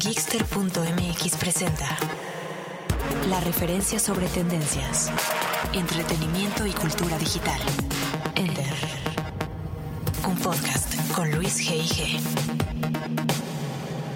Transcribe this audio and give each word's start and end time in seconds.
Geekster.mx 0.00 1.36
presenta 1.38 1.84
la 3.28 3.40
referencia 3.40 3.98
sobre 3.98 4.28
tendencias, 4.28 5.10
entretenimiento 5.72 6.64
y 6.66 6.70
cultura 6.70 7.18
digital. 7.18 7.58
Enter. 8.36 8.64
Un 10.28 10.36
podcast 10.38 10.94
con 11.16 11.32
Luis 11.32 11.58
G.I.G. 11.58 12.20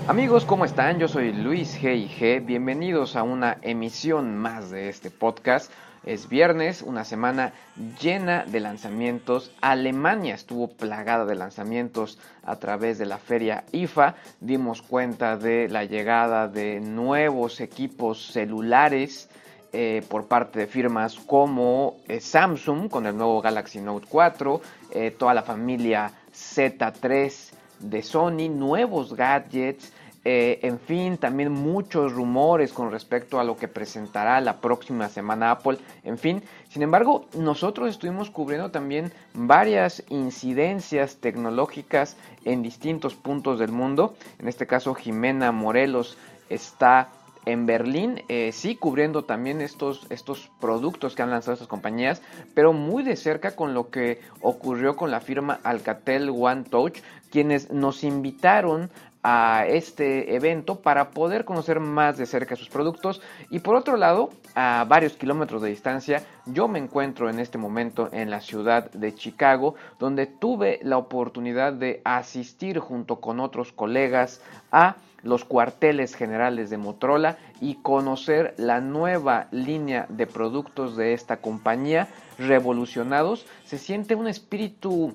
Amigos, 0.06 0.44
¿cómo 0.44 0.64
están? 0.64 1.00
Yo 1.00 1.08
soy 1.08 1.32
Luis 1.32 1.76
G.I.G. 1.80 2.46
Bienvenidos 2.46 3.16
a 3.16 3.24
una 3.24 3.58
emisión 3.62 4.36
más 4.36 4.70
de 4.70 4.88
este 4.88 5.10
podcast. 5.10 5.72
Es 6.04 6.28
viernes, 6.28 6.82
una 6.82 7.04
semana 7.04 7.52
llena 8.00 8.44
de 8.44 8.58
lanzamientos. 8.58 9.52
Alemania 9.60 10.34
estuvo 10.34 10.66
plagada 10.66 11.24
de 11.24 11.36
lanzamientos 11.36 12.18
a 12.42 12.56
través 12.56 12.98
de 12.98 13.06
la 13.06 13.18
feria 13.18 13.64
IFA. 13.70 14.16
Dimos 14.40 14.82
cuenta 14.82 15.36
de 15.36 15.68
la 15.68 15.84
llegada 15.84 16.48
de 16.48 16.80
nuevos 16.80 17.60
equipos 17.60 18.32
celulares 18.32 19.28
eh, 19.72 20.02
por 20.08 20.26
parte 20.26 20.58
de 20.58 20.66
firmas 20.66 21.14
como 21.14 21.98
eh, 22.08 22.20
Samsung 22.20 22.90
con 22.90 23.06
el 23.06 23.16
nuevo 23.16 23.40
Galaxy 23.40 23.80
Note 23.80 24.06
4, 24.10 24.60
eh, 24.90 25.10
toda 25.12 25.34
la 25.34 25.42
familia 25.42 26.10
Z3 26.34 27.52
de 27.78 28.02
Sony, 28.02 28.48
nuevos 28.50 29.14
gadgets. 29.14 29.92
Eh, 30.24 30.60
en 30.62 30.78
fin, 30.78 31.18
también 31.18 31.50
muchos 31.50 32.12
rumores 32.12 32.72
con 32.72 32.92
respecto 32.92 33.40
a 33.40 33.44
lo 33.44 33.56
que 33.56 33.66
presentará 33.66 34.40
la 34.40 34.60
próxima 34.60 35.08
semana 35.08 35.50
Apple. 35.50 35.78
En 36.04 36.16
fin, 36.16 36.42
sin 36.68 36.82
embargo, 36.82 37.26
nosotros 37.36 37.90
estuvimos 37.90 38.30
cubriendo 38.30 38.70
también 38.70 39.12
varias 39.34 40.04
incidencias 40.10 41.16
tecnológicas 41.16 42.16
en 42.44 42.62
distintos 42.62 43.14
puntos 43.14 43.58
del 43.58 43.72
mundo. 43.72 44.14
En 44.38 44.48
este 44.48 44.66
caso, 44.66 44.94
Jimena 44.94 45.50
Morelos 45.50 46.16
está 46.48 47.08
en 47.44 47.66
Berlín, 47.66 48.22
eh, 48.28 48.52
sí 48.52 48.76
cubriendo 48.76 49.24
también 49.24 49.60
estos, 49.60 50.06
estos 50.10 50.50
productos 50.60 51.14
que 51.14 51.22
han 51.22 51.30
lanzado 51.30 51.54
estas 51.54 51.68
compañías, 51.68 52.22
pero 52.54 52.72
muy 52.72 53.02
de 53.02 53.16
cerca 53.16 53.56
con 53.56 53.74
lo 53.74 53.90
que 53.90 54.20
ocurrió 54.40 54.94
con 54.94 55.10
la 55.10 55.20
firma 55.20 55.58
Alcatel 55.64 56.30
One 56.30 56.64
Touch, 56.64 56.98
quienes 57.30 57.70
nos 57.70 58.04
invitaron 58.04 58.90
a 59.22 59.66
este 59.68 60.34
evento 60.34 60.80
para 60.80 61.10
poder 61.10 61.44
conocer 61.44 61.78
más 61.78 62.16
de 62.18 62.26
cerca 62.26 62.56
sus 62.56 62.68
productos. 62.68 63.20
Y 63.50 63.60
por 63.60 63.76
otro 63.76 63.96
lado 63.96 64.30
a 64.54 64.84
varios 64.88 65.14
kilómetros 65.14 65.62
de 65.62 65.70
distancia 65.70 66.22
yo 66.46 66.68
me 66.68 66.78
encuentro 66.78 67.30
en 67.30 67.38
este 67.38 67.58
momento 67.58 68.08
en 68.12 68.30
la 68.30 68.40
ciudad 68.40 68.90
de 68.90 69.14
Chicago 69.14 69.76
donde 69.98 70.26
tuve 70.26 70.80
la 70.82 70.98
oportunidad 70.98 71.72
de 71.72 72.02
asistir 72.04 72.78
junto 72.78 73.20
con 73.20 73.40
otros 73.40 73.72
colegas 73.72 74.42
a 74.70 74.96
los 75.22 75.44
cuarteles 75.44 76.16
generales 76.16 76.68
de 76.68 76.78
Motorola 76.78 77.38
y 77.60 77.76
conocer 77.76 78.54
la 78.58 78.80
nueva 78.80 79.46
línea 79.52 80.06
de 80.08 80.26
productos 80.26 80.96
de 80.96 81.14
esta 81.14 81.36
compañía 81.36 82.08
revolucionados. 82.38 83.46
Se 83.64 83.78
siente 83.78 84.16
un 84.16 84.26
espíritu 84.26 85.14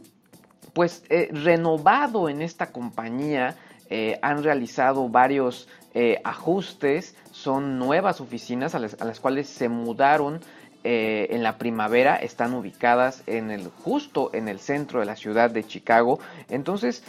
pues 0.73 1.03
eh, 1.09 1.29
renovado 1.31 2.29
en 2.29 2.41
esta 2.41 2.72
compañía 2.72 3.56
eh, 3.89 4.19
han 4.21 4.43
realizado 4.43 5.09
varios 5.09 5.67
eh, 5.93 6.19
ajustes, 6.23 7.15
son 7.31 7.79
nuevas 7.79 8.21
oficinas 8.21 8.75
a 8.75 8.79
las, 8.79 9.19
cuales 9.19 9.47
se 9.47 9.69
mudaron 9.69 10.41
eh, 10.83 11.27
en 11.31 11.43
la 11.43 11.57
primavera, 11.57 12.15
están 12.17 12.53
ubicadas 12.53 13.23
en 13.27 13.49
el, 13.49 13.67
justo 13.67 14.29
en 14.33 14.47
el 14.47 14.59
centro 14.59 14.99
de 14.99 15.05
la 15.05 15.15
ciudad 15.15 15.49
de 15.49 15.65
Chicago, 15.65 16.19
entonces 16.49 17.03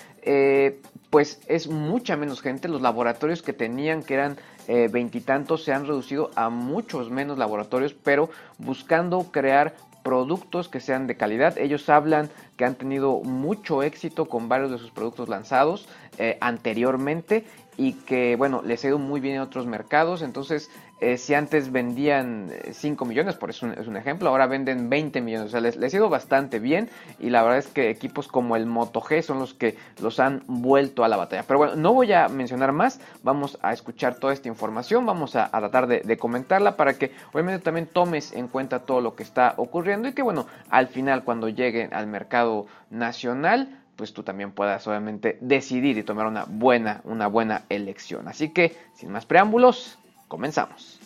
pues 1.08 1.40
es 1.48 1.68
mucha 1.68 2.14
menos 2.14 2.42
gente, 2.42 2.68
los 2.68 2.82
laboratorios 2.82 3.40
que 3.40 3.54
tenían 3.54 4.02
que 4.02 4.12
eran 4.12 4.36
veintitantos 4.66 5.64
se 5.64 5.72
han 5.72 5.86
reducido 5.86 6.30
a 6.34 6.50
muchos 6.50 7.10
menos 7.10 7.38
laboratorios, 7.38 7.94
pero 7.94 8.28
buscando 8.58 9.22
crear 9.32 9.74
productos 10.08 10.70
que 10.70 10.80
sean 10.80 11.06
de 11.06 11.18
calidad. 11.18 11.58
Ellos 11.58 11.90
hablan 11.90 12.30
que 12.56 12.64
han 12.64 12.76
tenido 12.76 13.20
mucho 13.20 13.82
éxito 13.82 14.24
con 14.24 14.48
varios 14.48 14.70
de 14.70 14.78
sus 14.78 14.90
productos 14.90 15.28
lanzados 15.28 15.86
eh, 16.16 16.38
anteriormente 16.40 17.44
y 17.76 17.92
que 17.92 18.34
bueno, 18.36 18.62
les 18.64 18.82
ha 18.82 18.88
ido 18.88 18.98
muy 18.98 19.20
bien 19.20 19.34
en 19.34 19.42
otros 19.42 19.66
mercados. 19.66 20.22
Entonces, 20.22 20.70
eh, 21.00 21.16
si 21.16 21.34
antes 21.34 21.70
vendían 21.70 22.50
5 22.70 23.04
eh, 23.04 23.08
millones, 23.08 23.36
por 23.36 23.50
eso 23.50 23.68
es 23.68 23.86
un 23.86 23.96
ejemplo, 23.96 24.28
ahora 24.28 24.46
venden 24.46 24.90
20 24.90 25.20
millones. 25.20 25.48
O 25.48 25.50
sea, 25.50 25.60
les, 25.60 25.76
les, 25.76 25.94
ha 25.94 25.96
ido 25.96 26.08
bastante 26.08 26.58
bien 26.58 26.88
y 27.18 27.30
la 27.30 27.42
verdad 27.42 27.58
es 27.58 27.68
que 27.68 27.90
equipos 27.90 28.26
como 28.26 28.56
el 28.56 28.66
Moto 28.66 29.00
G 29.00 29.22
son 29.22 29.38
los 29.38 29.54
que 29.54 29.76
los 30.00 30.18
han 30.18 30.42
vuelto 30.46 31.04
a 31.04 31.08
la 31.08 31.16
batalla. 31.16 31.44
Pero 31.46 31.58
bueno, 31.58 31.76
no 31.76 31.92
voy 31.94 32.12
a 32.12 32.28
mencionar 32.28 32.72
más, 32.72 33.00
vamos 33.22 33.58
a 33.62 33.72
escuchar 33.72 34.16
toda 34.16 34.32
esta 34.32 34.48
información, 34.48 35.06
vamos 35.06 35.36
a, 35.36 35.48
tratar 35.50 35.86
de, 35.86 36.00
de, 36.00 36.16
comentarla 36.16 36.76
para 36.76 36.94
que 36.94 37.12
obviamente 37.32 37.62
también 37.62 37.86
tomes 37.86 38.32
en 38.32 38.48
cuenta 38.48 38.80
todo 38.80 39.00
lo 39.00 39.14
que 39.14 39.22
está 39.22 39.54
ocurriendo 39.56 40.08
y 40.08 40.12
que 40.12 40.22
bueno, 40.22 40.46
al 40.68 40.88
final 40.88 41.22
cuando 41.22 41.48
lleguen 41.48 41.94
al 41.94 42.06
mercado 42.06 42.66
nacional, 42.90 43.78
pues 43.98 44.12
tú 44.12 44.22
también 44.22 44.52
puedas 44.52 44.86
obviamente 44.86 45.38
decidir 45.40 45.98
y 45.98 46.04
tomar 46.04 46.26
una 46.28 46.44
buena, 46.44 47.00
una 47.02 47.26
buena 47.26 47.64
elección. 47.68 48.28
Así 48.28 48.50
que, 48.50 48.76
sin 48.94 49.10
más 49.10 49.26
preámbulos, 49.26 49.98
comenzamos. 50.28 51.00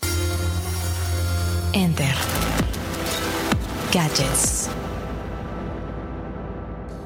Enter. 1.72 2.14
Gadgets. 3.92 4.68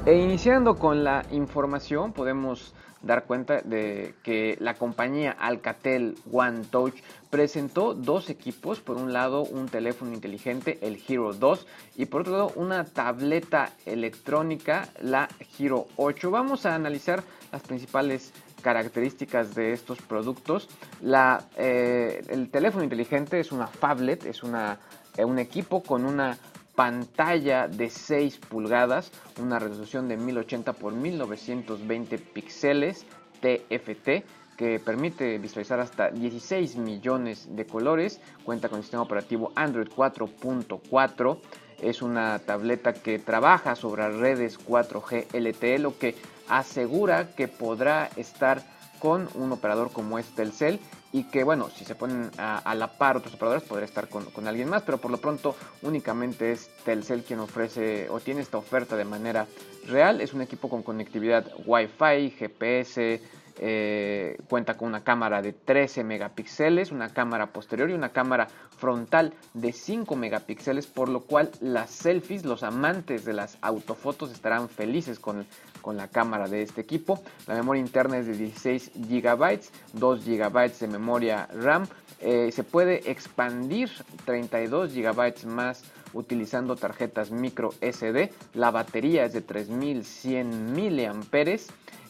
E 0.06 0.14
iniciando 0.14 0.76
con 0.76 1.04
la 1.04 1.24
información, 1.30 2.12
podemos 2.12 2.74
dar 3.02 3.24
cuenta 3.24 3.60
de 3.60 4.14
que 4.22 4.56
la 4.60 4.74
compañía 4.74 5.32
Alcatel 5.32 6.16
One 6.32 6.64
Touch 6.64 6.94
presentó 7.30 7.94
dos 7.94 8.30
equipos, 8.30 8.80
por 8.80 8.96
un 8.96 9.12
lado 9.12 9.42
un 9.42 9.68
teléfono 9.68 10.12
inteligente, 10.12 10.78
el 10.82 11.00
Hero 11.06 11.32
2, 11.32 11.66
y 11.96 12.06
por 12.06 12.22
otro 12.22 12.32
lado 12.32 12.52
una 12.56 12.84
tableta 12.84 13.72
electrónica, 13.84 14.88
la 15.00 15.28
Hero 15.58 15.86
8. 15.96 16.30
Vamos 16.30 16.66
a 16.66 16.74
analizar 16.74 17.22
las 17.52 17.62
principales 17.62 18.32
características 18.66 19.54
de 19.54 19.72
estos 19.72 20.02
productos. 20.02 20.68
La, 21.00 21.44
eh, 21.56 22.20
el 22.28 22.50
teléfono 22.50 22.82
inteligente 22.82 23.38
es 23.38 23.52
una 23.52 23.68
phablet, 23.68 24.26
es 24.26 24.42
una, 24.42 24.80
eh, 25.16 25.24
un 25.24 25.38
equipo 25.38 25.84
con 25.84 26.04
una 26.04 26.36
pantalla 26.74 27.68
de 27.68 27.88
6 27.88 28.38
pulgadas, 28.38 29.12
una 29.40 29.60
resolución 29.60 30.08
de 30.08 30.16
1080 30.16 30.72
x 30.72 30.92
1920 30.92 32.18
píxeles 32.18 33.06
TFT 33.40 34.24
que 34.56 34.80
permite 34.84 35.38
visualizar 35.38 35.78
hasta 35.78 36.10
16 36.10 36.76
millones 36.76 37.46
de 37.54 37.66
colores, 37.66 38.20
cuenta 38.42 38.68
con 38.68 38.78
el 38.78 38.82
sistema 38.82 39.04
operativo 39.04 39.52
Android 39.54 39.86
4.4, 39.86 41.38
es 41.80 42.02
una 42.02 42.38
tableta 42.40 42.92
que 42.94 43.18
trabaja 43.18 43.76
sobre 43.76 44.08
redes 44.10 44.58
4G 44.58 45.26
LTE, 45.32 45.78
lo 45.78 45.98
que 45.98 46.14
asegura 46.48 47.34
que 47.34 47.48
podrá 47.48 48.10
estar 48.16 48.62
con 48.98 49.28
un 49.34 49.52
operador 49.52 49.92
como 49.92 50.18
es 50.18 50.26
Telcel 50.34 50.80
y 51.12 51.24
que 51.24 51.44
bueno, 51.44 51.70
si 51.70 51.84
se 51.84 51.94
ponen 51.94 52.30
a, 52.38 52.74
la 52.74 52.98
par 52.98 53.16
otros 53.16 53.34
operadores 53.34 53.64
podría 53.64 53.86
estar 53.86 54.08
con, 54.08 54.46
alguien 54.46 54.68
más, 54.68 54.82
pero 54.82 54.98
por 54.98 55.10
lo 55.10 55.18
pronto 55.18 55.56
únicamente 55.82 56.52
es 56.52 56.68
Telcel 56.84 57.22
quien 57.22 57.40
ofrece 57.40 58.08
o 58.10 58.20
tiene 58.20 58.40
esta 58.40 58.58
oferta 58.58 58.96
de 58.96 59.04
manera 59.04 59.46
real. 59.86 60.20
Es 60.20 60.34
un 60.34 60.42
equipo 60.42 60.68
con 60.68 60.82
conectividad 60.82 61.46
Wi-Fi, 61.64 62.30
GPS, 62.30 63.22
eh, 63.58 64.38
cuenta 64.48 64.76
con 64.76 64.88
una 64.88 65.02
cámara 65.02 65.42
de 65.42 65.52
13 65.52 66.04
megapíxeles, 66.04 66.92
una 66.92 67.12
cámara 67.12 67.48
posterior 67.52 67.90
y 67.90 67.94
una 67.94 68.10
cámara 68.10 68.48
frontal 68.76 69.34
de 69.54 69.72
5 69.72 70.14
megapíxeles, 70.16 70.86
por 70.86 71.08
lo 71.08 71.20
cual 71.20 71.50
las 71.60 71.90
selfies, 71.90 72.44
los 72.44 72.62
amantes 72.62 73.24
de 73.24 73.32
las 73.32 73.58
autofotos 73.62 74.30
estarán 74.30 74.68
felices 74.68 75.18
con, 75.18 75.46
con 75.80 75.96
la 75.96 76.08
cámara 76.08 76.48
de 76.48 76.62
este 76.62 76.80
equipo. 76.80 77.22
La 77.46 77.54
memoria 77.54 77.80
interna 77.80 78.18
es 78.18 78.26
de 78.26 78.36
16 78.36 78.92
GB, 78.94 79.60
2 79.94 80.24
GB 80.24 80.78
de 80.78 80.86
memoria 80.88 81.46
RAM. 81.46 81.86
Eh, 82.20 82.50
se 82.52 82.64
puede 82.64 83.10
expandir 83.10 83.90
32 84.24 84.94
GB 84.94 85.46
más 85.46 85.84
utilizando 86.12 86.76
tarjetas 86.76 87.30
micro 87.30 87.70
SD. 87.80 88.32
La 88.54 88.70
batería 88.70 89.24
es 89.24 89.32
de 89.32 89.40
3100 89.40 90.72
mAh 90.72 91.58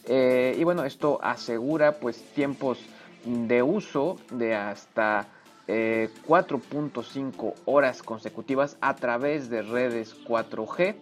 eh, 0.07 0.55
y 0.57 0.63
bueno, 0.63 0.85
esto 0.85 1.19
asegura 1.21 1.99
pues 1.99 2.23
tiempos 2.33 2.79
de 3.25 3.61
uso 3.61 4.17
de 4.31 4.55
hasta 4.55 5.27
4.5 5.67 7.49
eh, 7.49 7.53
horas 7.65 8.01
consecutivas 8.01 8.77
a 8.79 8.95
través 8.95 9.49
de 9.49 9.61
redes 9.61 10.15
4G. 10.25 10.95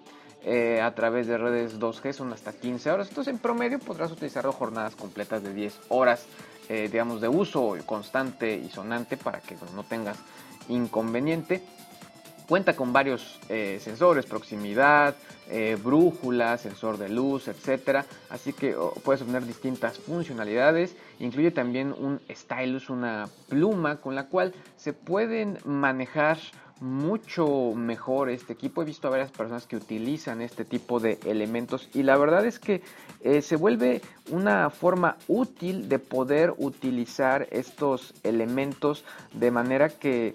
Eh, 0.48 0.80
a 0.80 0.94
través 0.94 1.26
de 1.26 1.40
redes 1.40 1.80
2G 1.80 2.14
son 2.14 2.34
hasta 2.34 2.52
15 2.52 2.92
horas. 2.92 3.10
Entonces 3.10 3.34
en 3.34 3.40
promedio 3.40 3.80
podrás 3.80 4.12
utilizar 4.12 4.46
jornadas 4.46 4.96
completas 4.96 5.44
de 5.44 5.54
10 5.54 5.82
horas, 5.90 6.26
digamos, 6.68 7.22
de 7.22 7.28
uso 7.28 7.76
constante 7.86 8.56
y 8.56 8.70
sonante 8.70 9.18
para 9.18 9.40
que 9.40 9.56
no 9.76 9.84
tengas 9.84 10.18
inconveniente. 10.68 11.64
Cuenta 12.48 12.76
con 12.76 12.94
varios 12.94 13.40
eh, 13.50 13.80
sensores, 13.82 14.26
proximidad, 14.26 15.16
eh, 15.50 15.78
brújula, 15.84 16.58
sensor 16.58 16.98
de 16.98 17.10
luz, 17.10 17.48
etcétera. 17.48 18.06
Así 18.30 18.54
que 18.54 18.76
oh, 18.76 18.94
puedes 19.04 19.22
obtener 19.22 19.46
distintas 19.46 19.98
funcionalidades. 19.98 20.96
Incluye 21.20 21.52
también 21.52 21.94
un 21.98 22.22
stylus, 22.30 22.90
una 22.90 23.30
pluma 23.50 23.98
con 23.98 24.14
la 24.14 24.28
cual 24.28 24.54
se 24.78 24.94
pueden 24.94 25.58
manejar 25.66 26.38
mucho 26.82 27.74
mejor 27.76 28.30
este 28.30 28.54
equipo. 28.54 28.82
He 28.82 28.86
visto 28.86 29.08
a 29.08 29.12
varias 29.12 29.32
personas 29.32 29.66
que 29.66 29.76
utilizan 29.76 30.42
este 30.42 30.66
tipo 30.66 31.00
de 31.00 31.20
elementos 31.26 31.90
y 31.94 32.04
la 32.04 32.18
verdad 32.18 32.46
es 32.46 32.60
que 32.60 32.82
eh, 33.22 33.42
se 33.42 33.56
vuelve 33.56 34.02
una 34.30 34.70
forma 34.70 35.18
útil 35.28 35.90
de 35.90 36.00
poder 36.00 36.54
utilizar 36.58 37.48
estos 37.52 38.14
elementos 38.24 39.04
de 39.34 39.52
manera 39.52 39.90
que 39.90 40.34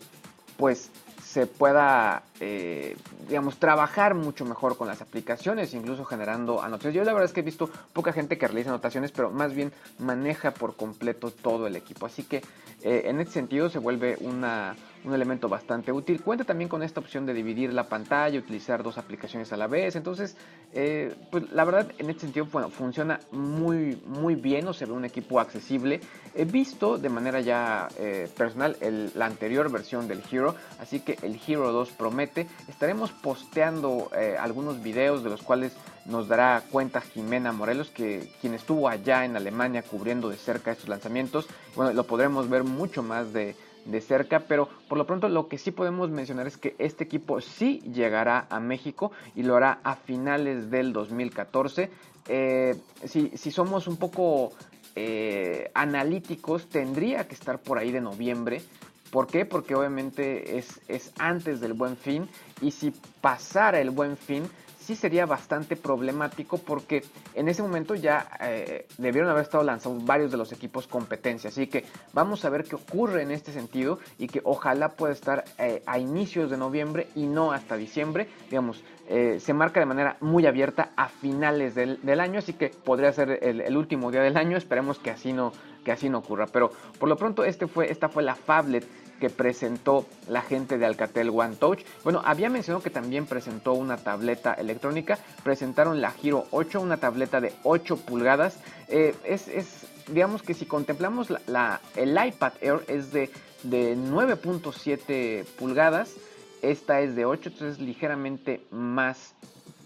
pues 0.57 0.91
se 1.33 1.47
pueda, 1.47 2.25
eh, 2.41 2.97
digamos, 3.29 3.59
trabajar 3.59 4.15
mucho 4.15 4.45
mejor 4.45 4.77
con 4.77 4.89
las 4.89 5.01
aplicaciones, 5.01 5.75
incluso 5.75 6.05
generando 6.05 6.61
anotaciones. 6.61 6.97
Yo 6.97 7.05
la 7.05 7.13
verdad 7.13 7.27
es 7.27 7.33
que 7.33 7.39
he 7.39 7.45
visto 7.45 7.71
poca 7.93 8.13
gente 8.13 8.37
que 8.37 8.49
realiza 8.49 8.71
anotaciones, 8.71 9.13
pero 9.13 9.31
más 9.31 9.55
bien 9.55 9.73
maneja 10.01 10.51
por 10.51 10.75
completo 10.75 11.31
todo 11.31 11.69
el 11.69 11.77
equipo. 11.77 12.07
Así 12.07 12.25
que 12.25 12.39
eh, 12.83 13.03
en 13.05 13.21
ese 13.21 13.31
sentido 13.31 13.71
se 13.71 13.79
vuelve 13.79 14.17
una, 14.21 14.75
un 15.05 15.15
elemento 15.15 15.49
bastante 15.49 15.93
útil. 15.93 16.21
Cuenta 16.23 16.45
también 16.45 16.69
con 16.69 16.83
esta 16.83 17.01
opción 17.01 17.27
de 17.27 17.35
dividir 17.35 17.73
la 17.73 17.89
pantalla, 17.89 18.39
utilizar 18.39 18.83
dos 18.83 18.99
aplicaciones 18.99 19.53
a 19.53 19.57
la 19.57 19.67
vez. 19.67 19.97
Entonces, 19.97 20.37
eh, 20.73 21.15
pues 21.31 21.51
la 21.53 21.65
verdad, 21.65 21.91
en 21.99 22.11
este 22.11 22.23
sentido, 22.23 22.47
bueno, 22.47 22.71
funciona 22.71 23.21
muy, 23.33 24.01
muy 24.07 24.35
bien 24.35 24.69
o 24.69 24.73
se 24.73 24.87
ve 24.87 24.93
un 24.93 25.05
equipo 25.05 25.41
accesible. 25.41 26.01
He 26.35 26.45
visto 26.45 26.99
de 26.99 27.09
manera 27.09 27.41
ya 27.41 27.89
eh, 27.99 28.29
personal 28.37 28.77
la 29.15 29.27
anterior 29.27 29.71
versión 29.71 30.07
del 30.07 30.23
Hero, 30.31 30.55
así 30.79 31.01
que 31.01 31.19
el 31.23 31.41
Hero 31.47 31.73
2 31.73 31.91
promete. 31.93 32.47
Estaremos 32.69 33.13
posteando 33.13 34.11
eh, 34.17 34.37
algunos 34.39 34.83
videos 34.83 35.25
de 35.25 35.31
los 35.31 35.43
cuales 35.43 35.73
nos 36.05 36.29
dará 36.29 36.63
cuenta 36.71 37.01
Jimena 37.01 37.53
Morelos, 37.53 37.91
que 37.91 38.33
quien 38.41 38.55
estuvo 38.55 38.89
allá 38.89 39.25
en 39.25 39.37
Alemania 39.37 39.83
cubriendo 39.83 40.29
de 40.29 40.37
cerca 40.37 40.73
estos 40.73 40.89
lanzamientos. 40.89 41.47
Bueno, 41.75 41.93
lo 41.93 42.05
podremos 42.05 42.49
ver 42.49 42.65
mucho 42.65 43.03
más 43.03 43.33
de 43.33 43.55
de 43.85 44.01
cerca, 44.01 44.41
pero 44.41 44.69
por 44.89 44.99
lo 44.99 45.07
pronto 45.07 45.29
lo 45.29 45.49
que 45.49 45.59
sí 45.59 45.71
podemos 45.71 46.11
mencionar 46.11 46.47
es 46.47 46.57
que 46.57 46.75
este 46.79 47.05
equipo 47.05 47.41
sí 47.41 47.81
llegará 47.81 48.47
a 48.51 48.61
México 48.61 49.13
y 49.35 49.43
lo 49.43 49.57
hará 49.57 49.81
a 49.83 49.97
finales 49.97 50.71
del 50.71 50.93
2014. 50.93 51.91
Eh, 52.29 52.77
si, 53.05 53.51
somos 53.51 53.89
un 53.89 53.97
poco 53.97 54.53
eh, 54.95 55.71
analíticos, 55.75 56.69
tendría 56.69 57.27
que 57.27 57.35
estar 57.35 57.61
por 57.61 57.79
ahí 57.79 57.91
de 57.91 58.01
noviembre. 58.01 58.63
¿Por 59.11 59.27
qué? 59.27 59.45
Porque 59.45 59.75
obviamente 59.75 60.59
es, 60.59 60.81
es 60.87 61.13
antes 61.19 61.61
del 61.61 61.73
buen 61.73 61.97
fin 61.97 62.29
y 62.61 62.71
si 62.71 62.93
pasara 63.21 63.81
el 63.81 63.91
buen 63.91 64.17
fin, 64.17 64.45
sí 64.91 64.97
sería 64.97 65.25
bastante 65.25 65.77
problemático 65.77 66.59
porque 66.59 67.05
en 67.35 67.49
ese 67.49 67.63
momento 67.63 67.95
ya 67.95 68.29
eh, 68.41 68.89
debieron 68.99 69.31
haber 69.31 69.45
estado 69.45 69.63
lanzados 69.63 70.05
varios 70.05 70.33
de 70.33 70.37
los 70.37 70.51
equipos 70.51 70.89
competencia. 70.89 71.49
Así 71.49 71.69
que 71.69 71.85
vamos 72.13 72.45
a 72.45 72.51
ver 72.51 72.65
qué 72.65 72.75
ocurre 72.75 73.23
en 73.23 73.31
este 73.31 73.53
sentido 73.53 74.01
y 74.19 74.27
que 74.27 74.41
ojalá 74.43 74.89
pueda 74.89 75.13
estar 75.13 75.45
eh, 75.59 75.85
a 75.87 76.01
inicios 76.01 76.51
de 76.51 76.57
noviembre 76.57 77.07
y 77.15 77.27
no 77.27 77.53
hasta 77.53 77.77
diciembre. 77.77 78.27
Digamos, 78.49 78.83
eh, 79.09 79.39
se 79.39 79.55
marca 79.55 79.79
de 79.79 79.87
manera 79.87 80.17
muy 80.21 80.45
abierta 80.47 80.91
a 80.97 81.09
finales 81.09 81.77
del, 81.77 82.21
año, 82.21 82.41
así 82.41 82.55
que 82.55 82.71
podría 82.71 83.13
ser 83.13 83.39
el, 83.43 83.77
último 83.77 84.11
día 84.11 84.23
del 84.23 84.37
año. 84.37 84.57
Esperemos 84.57 84.99
que 84.99 85.11
así 85.11 85.33
no, 85.33 85.53
que 85.85 85.93
así 85.93 86.09
no 86.09 86.19
ocurra. 86.19 86.47
Pero 86.49 86.73
por 86.99 87.09
lo 87.09 87.17
pronto 87.17 87.45
este 87.45 87.69
fue, 87.69 87.93
esta 87.93 88.09
fue 88.09 88.25
la 88.25 88.35
Fablet 88.35 88.85
que 89.21 89.31
presentó 89.31 90.07
la 90.29 90.43
gente 90.43 90.79
de 90.79 90.87
Alcatel 90.87 91.31
One 91.31 91.55
Touch. 91.57 91.85
Bueno, 92.03 92.23
había 92.25 92.51
mencionado 92.51 92.83
que 92.83 92.91
también 92.91 93.27
presentó 93.27 93.75
una 93.75 93.99
tableta 93.99 94.55
electrónica. 94.55 95.19
Presentaron 95.45 96.01
la 96.01 96.11
Giro 96.11 96.47
8, 96.51 96.81
una 96.81 96.97
tableta 96.97 97.41
de 97.41 97.53
8 97.63 97.99
pulgadas. 97.99 98.59
Eh, 98.89 99.15
es, 99.25 99.87
digamos 100.09 100.43
que 100.43 100.55
si 100.55 100.67
contemplamos 100.67 101.29
la, 101.47 101.81
el 101.95 102.11
iPad 102.11 102.55
Air 102.61 102.81
es 102.89 103.13
de, 103.13 103.31
de 103.63 103.97
9.7 103.97 105.45
pulgadas. 105.59 106.17
Esta 106.63 107.01
es 107.01 107.15
de 107.15 107.25
8, 107.25 107.51
entonces 107.51 107.79
es 107.79 107.85
ligeramente 107.85 108.63
más 108.71 109.35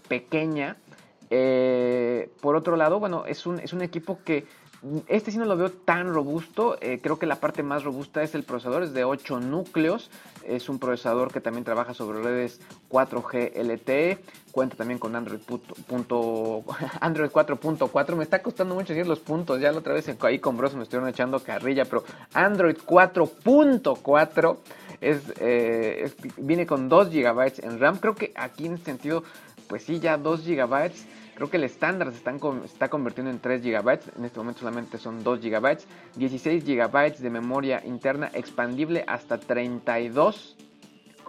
pequeña. 0.07 0.77
Eh, 1.29 2.29
por 2.41 2.55
otro 2.55 2.75
lado, 2.75 2.99
bueno, 2.99 3.25
es 3.25 3.45
un, 3.45 3.59
es 3.59 3.73
un 3.73 3.81
equipo 3.81 4.19
que 4.23 4.45
este 5.07 5.31
sí 5.31 5.37
no 5.37 5.45
lo 5.45 5.57
veo 5.57 5.71
tan 5.71 6.13
robusto. 6.13 6.77
Eh, 6.81 6.99
creo 7.01 7.17
que 7.17 7.25
la 7.25 7.37
parte 7.37 7.63
más 7.63 7.83
robusta 7.83 8.21
es 8.23 8.35
el 8.35 8.43
procesador, 8.43 8.83
es 8.83 8.93
de 8.93 9.03
8 9.03 9.39
núcleos. 9.39 10.11
Es 10.43 10.69
un 10.69 10.79
procesador 10.79 11.31
que 11.31 11.41
también 11.41 11.63
trabaja 11.63 11.93
sobre 11.93 12.21
redes 12.21 12.59
4G 12.89 13.55
LTE. 13.55 14.19
Cuenta 14.51 14.75
también 14.75 14.99
con 14.99 15.15
Android, 15.15 15.39
Android 16.99 17.29
4.4. 17.29 18.15
Me 18.15 18.23
está 18.23 18.41
costando 18.41 18.75
mucho 18.75 18.93
decir 18.93 19.07
los 19.07 19.19
puntos. 19.19 19.59
Ya 19.59 19.71
la 19.71 19.79
otra 19.79 19.93
vez 19.93 20.07
ahí 20.21 20.39
con 20.39 20.57
Bros 20.57 20.75
me 20.75 20.83
estuvieron 20.83 21.09
echando 21.09 21.39
carrilla. 21.39 21.85
Pero 21.85 22.03
Android 22.33 22.77
4.4 22.77 24.57
eh, 25.01 26.01
es, 26.05 26.15
viene 26.37 26.65
con 26.65 26.89
2 26.89 27.09
GB 27.09 27.63
en 27.63 27.79
RAM. 27.79 27.97
Creo 27.97 28.15
que 28.15 28.31
aquí 28.35 28.65
en 28.65 28.75
este 28.75 28.85
sentido, 28.85 29.23
pues 29.67 29.83
sí, 29.83 29.99
ya 29.99 30.17
2 30.17 30.45
GB 30.45 30.91
Creo 31.35 31.49
que 31.49 31.57
el 31.57 31.65
estándar 31.65 32.13
se, 32.13 32.23
está 32.65 32.89
convirtiendo 32.89 33.29
en 33.29 33.39
3 33.39 33.61
GB, 33.61 33.99
en 34.17 34.25
este 34.25 34.39
momento 34.39 34.61
solamente 34.61 34.97
son 34.97 35.21
2 35.21 35.41
GB, 35.41 35.77
16 36.15 36.65
GB 36.65 37.17
de 37.17 37.29
memoria 37.29 37.83
interna 37.85 38.31
expandible 38.33 39.03
hasta 39.05 39.37
32 39.37 40.55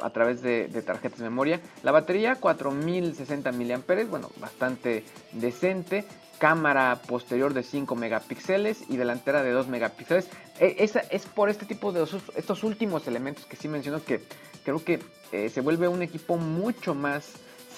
a 0.00 0.10
través 0.10 0.42
de, 0.42 0.68
tarjetas 0.82 1.18
de 1.18 1.24
memoria. 1.24 1.60
La 1.82 1.90
batería 1.90 2.36
4060 2.36 3.50
mAh, 3.50 4.04
bueno, 4.08 4.30
bastante 4.40 5.04
decente. 5.32 6.04
Cámara 6.38 7.00
posterior 7.08 7.54
de 7.54 7.62
5 7.62 7.96
megapíxeles 7.96 8.84
y 8.90 8.98
delantera 8.98 9.42
de 9.42 9.52
2 9.52 9.68
megapíxeles. 9.68 10.28
E, 10.60 10.76
esa 10.80 11.00
es 11.00 11.24
por 11.24 11.48
este 11.48 11.64
tipo 11.64 11.92
de 11.92 12.06
estos 12.36 12.62
últimos 12.62 13.08
elementos 13.08 13.46
que 13.46 13.56
sí 13.56 13.68
menciono 13.68 14.04
que 14.04 14.22
creo 14.62 14.84
que 14.84 15.00
eh, 15.32 15.48
se 15.48 15.62
vuelve 15.62 15.88
un 15.88 16.02
equipo 16.02 16.36
mucho 16.36 16.94
más 16.94 17.32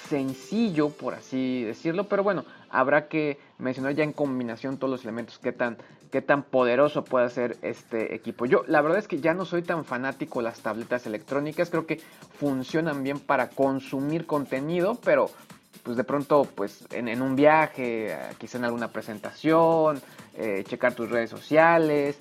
sencillo, 0.09 0.89
por 0.89 1.13
así 1.13 1.63
decirlo, 1.63 2.05
pero 2.05 2.23
bueno, 2.23 2.43
habrá 2.69 3.07
que 3.07 3.37
mencionar 3.59 3.93
ya 3.93 4.03
en 4.03 4.13
combinación 4.13 4.77
todos 4.77 4.91
los 4.91 5.03
elementos, 5.03 5.39
qué 5.39 5.51
tan, 5.51 5.77
qué 6.11 6.21
tan 6.21 6.43
poderoso 6.43 7.03
puede 7.03 7.29
ser 7.29 7.57
este 7.61 8.15
equipo. 8.15 8.45
Yo 8.45 8.63
la 8.67 8.81
verdad 8.81 8.99
es 8.99 9.07
que 9.07 9.19
ya 9.19 9.33
no 9.33 9.45
soy 9.45 9.61
tan 9.61 9.85
fanático 9.85 10.39
de 10.39 10.45
las 10.45 10.61
tabletas 10.61 11.05
electrónicas, 11.05 11.69
creo 11.69 11.85
que 11.85 12.01
funcionan 12.39 13.03
bien 13.03 13.19
para 13.19 13.49
consumir 13.49 14.25
contenido, 14.25 14.99
pero 15.03 15.29
pues 15.83 15.95
de 15.95 16.03
pronto 16.03 16.47
pues 16.55 16.85
en, 16.91 17.21
un 17.21 17.35
viaje, 17.35 18.17
quizá 18.37 18.57
en 18.57 18.65
alguna 18.65 18.89
presentación, 18.89 20.01
eh, 20.35 20.63
checar 20.67 20.93
tus 20.93 21.09
redes 21.09 21.29
sociales, 21.29 22.17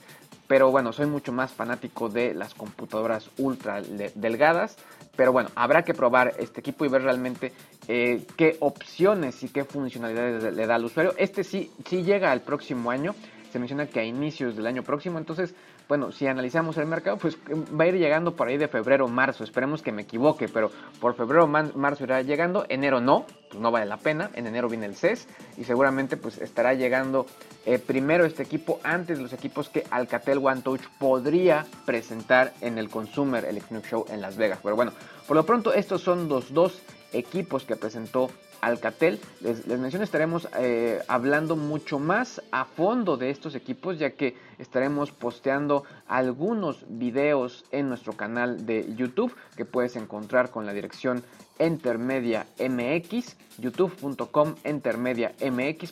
pero 0.47 0.71
bueno, 0.71 0.92
soy 0.92 1.07
mucho 1.07 1.33
más 1.33 1.52
fanático 1.52 2.09
de 2.09 2.35
las 2.35 2.54
computadoras 2.54 3.30
ultra 3.38 3.83
delgadas. 3.83 4.76
Pero 5.14 5.33
bueno, 5.33 5.50
habrá 5.57 5.83
que 5.83 5.95
probar 5.95 6.35
este 6.38 6.61
equipo 6.61 6.85
y 6.85 6.88
ver 6.88 7.02
realmente 7.02 7.52
eh, 7.88 8.23
qué 8.37 8.57
opciones 8.61 9.42
y 9.42 9.49
qué 9.49 9.64
funcionalidades 9.64 10.54
le 10.54 10.66
da 10.66 10.75
al 10.75 10.85
usuario. 10.85 11.14
Este 11.16 11.42
sí, 11.42 11.71
sí 11.87 12.02
llega 12.02 12.30
al 12.30 12.42
próximo 12.42 12.90
año. 12.90 13.14
se 13.50 13.59
menciona 13.59 13.87
que 13.87 14.00
a 14.00 14.04
inicios 14.04 14.54
del 14.57 14.66
año 14.66 14.83
próximo. 14.83 15.18
Entonces, 15.18 15.54
bueno, 15.88 16.12
si 16.12 16.26
analizamos 16.26 16.76
el 16.76 16.85
mercado, 16.87 17.16
pues 17.16 17.38
va 17.49 17.85
a 17.85 17.87
ir 17.87 17.95
llegando 17.95 18.37
por 18.37 18.49
ahí 18.49 18.59
de 18.59 18.68
febrero, 18.68 19.09
marzo. 19.09 19.42
Esperemos 19.42 19.80
que 19.80 19.90
me 19.90 20.02
equivoque, 20.02 20.47
pero 20.47 20.71
por 21.00 21.14
febrero, 21.14 21.47
marzo 21.47 22.04
irá 22.04 22.21
llegando. 22.21 22.66
Enero 22.68 23.00
no, 23.00 23.25
pues 23.49 23.59
no 23.59 23.71
vale 23.71 23.87
la 23.87 23.97
pena. 23.97 24.30
En 24.35 24.47
enero 24.47 24.68
viene 24.68 24.85
el 24.85 24.95
CES 24.95 25.26
y 25.57 25.64
seguramente 25.64 26.18
pues 26.18 26.37
estará 26.38 26.75
llegando 26.75 27.25
eh, 27.64 27.78
primero 27.78 28.26
este 28.26 28.42
equipo 28.42 28.80
antes 28.83 29.16
de 29.16 29.23
los 29.23 29.33
equipos 29.33 29.71
que 29.71 29.85
Alcatel 29.90 30.38
One 30.38 30.61
Touch 30.61 30.83
podría 30.99 31.64
presentar 31.87 32.52
en 32.61 32.76
el 32.76 32.90
Consumer 32.90 33.47
Electronic 33.47 33.87
Show 33.87 34.04
en 34.11 34.21
Las 34.21 34.37
Vegas. 34.37 34.59
Pero 34.62 34.76
bueno, 34.76 34.92
por 35.26 35.37
lo 35.37 35.47
pronto 35.47 35.73
estos 35.73 36.02
son 36.02 36.28
los 36.28 36.52
dos 36.52 36.83
equipos 37.12 37.64
que 37.64 37.76
presentó 37.76 38.30
Alcatel. 38.61 39.21
Les, 39.41 39.67
menciono, 39.67 40.05
estaremos 40.05 40.49
eh, 40.59 41.00
hablando 41.09 41.57
mucho 41.57 41.99
más 41.99 42.43
a 42.50 42.65
fondo 42.65 43.17
de 43.17 43.31
estos 43.31 43.55
equipos, 43.55 43.99
ya 43.99 44.11
que 44.11 44.37
estaremos 44.59 45.11
posteando 45.11 45.85
algunos 46.07 46.85
videos 46.88 47.65
en 47.71 47.88
nuestro 47.88 48.15
canal 48.15 48.67
de 48.67 48.95
YouTube 48.95 49.35
que 49.57 49.65
puedes 49.65 49.97
encontrar 49.97 50.50
con 50.50 50.67
la 50.67 50.73
dirección 50.73 51.23
Entermedia 51.59 52.47
MX, 52.59 53.37
youtube.com 53.59 54.55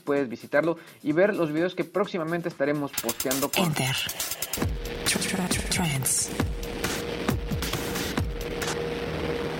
puedes 0.04 0.28
visitarlo 0.28 0.76
y 1.02 1.12
ver 1.12 1.34
los 1.34 1.52
videos 1.52 1.74
que 1.74 1.84
próximamente 1.84 2.48
estaremos 2.48 2.92
posteando 2.92 3.50
con... 3.50 3.74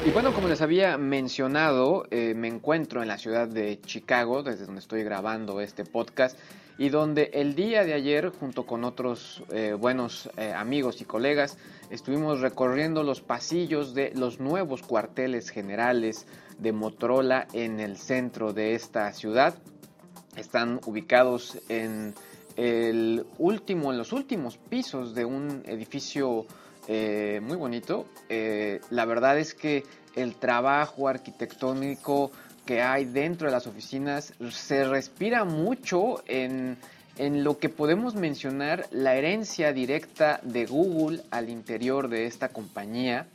Y 0.07 0.11
bueno, 0.13 0.33
como 0.33 0.47
les 0.47 0.63
había 0.63 0.97
mencionado, 0.99 2.07
eh, 2.13 2.33
me 2.37 2.47
encuentro 2.47 3.03
en 3.03 3.09
la 3.09 3.19
ciudad 3.19 3.49
de 3.49 3.81
Chicago, 3.81 4.45
desde 4.45 4.65
donde 4.65 4.79
estoy 4.79 5.03
grabando 5.03 5.61
este 5.61 5.85
podcast, 5.85 6.39
y 6.79 6.91
donde 6.91 7.31
el 7.35 7.57
día 7.57 7.83
de 7.83 7.93
ayer, 7.93 8.29
junto 8.29 8.67
con 8.67 8.85
otros 8.85 9.43
eh, 9.51 9.73
buenos 9.73 10.31
eh, 10.37 10.53
amigos 10.53 11.01
y 11.01 11.07
colegas, 11.07 11.59
estuvimos 11.91 12.39
recorriendo 12.41 13.03
los 13.03 13.21
pasillos 13.21 13.95
de 13.95 14.13
los 14.15 14.39
nuevos 14.39 14.83
cuarteles 14.83 15.51
generales 15.51 16.29
de 16.57 16.71
Motorola 16.71 17.49
en 17.53 17.81
el 17.81 17.97
centro 17.97 18.53
de 18.53 18.77
esta 18.77 19.13
ciudad. 19.13 19.57
Están 20.37 20.79
ubicados 20.87 21.59
en 21.69 22.15
el 22.55 23.27
último, 23.39 23.91
en 23.91 23.99
los 23.99 24.13
últimos 24.13 24.57
pisos 24.57 25.17
de 25.17 25.25
un 25.25 25.65
edificio 25.67 26.47
eh, 26.87 27.40
muy 27.43 27.57
bonito. 27.57 28.07
Eh, 28.28 28.81
la 28.90 29.05
verdad 29.05 29.38
es 29.38 29.55
que 29.55 29.85
el 30.14 30.37
trabajo 30.37 31.09
arquitectónico 31.09 32.31
que 32.64 32.83
hay 32.83 33.05
dentro 33.05 33.47
de 33.47 33.52
las 33.52 33.66
oficinas 33.66 34.33
se 34.50 34.85
respira 34.85 35.45
mucho 35.45 36.23
en, 36.26 36.76
en 37.16 37.45
lo 37.45 37.59
que 37.59 37.69
podemos 37.69 38.14
mencionar 38.14 38.87
la 38.90 39.14
herencia 39.14 39.73
directa 39.73 40.40
de 40.43 40.66
Google 40.66 41.23
al 41.31 41.49
interior 41.49 42.09
de 42.09 42.26
esta 42.26 42.49
compañía. 42.49 43.26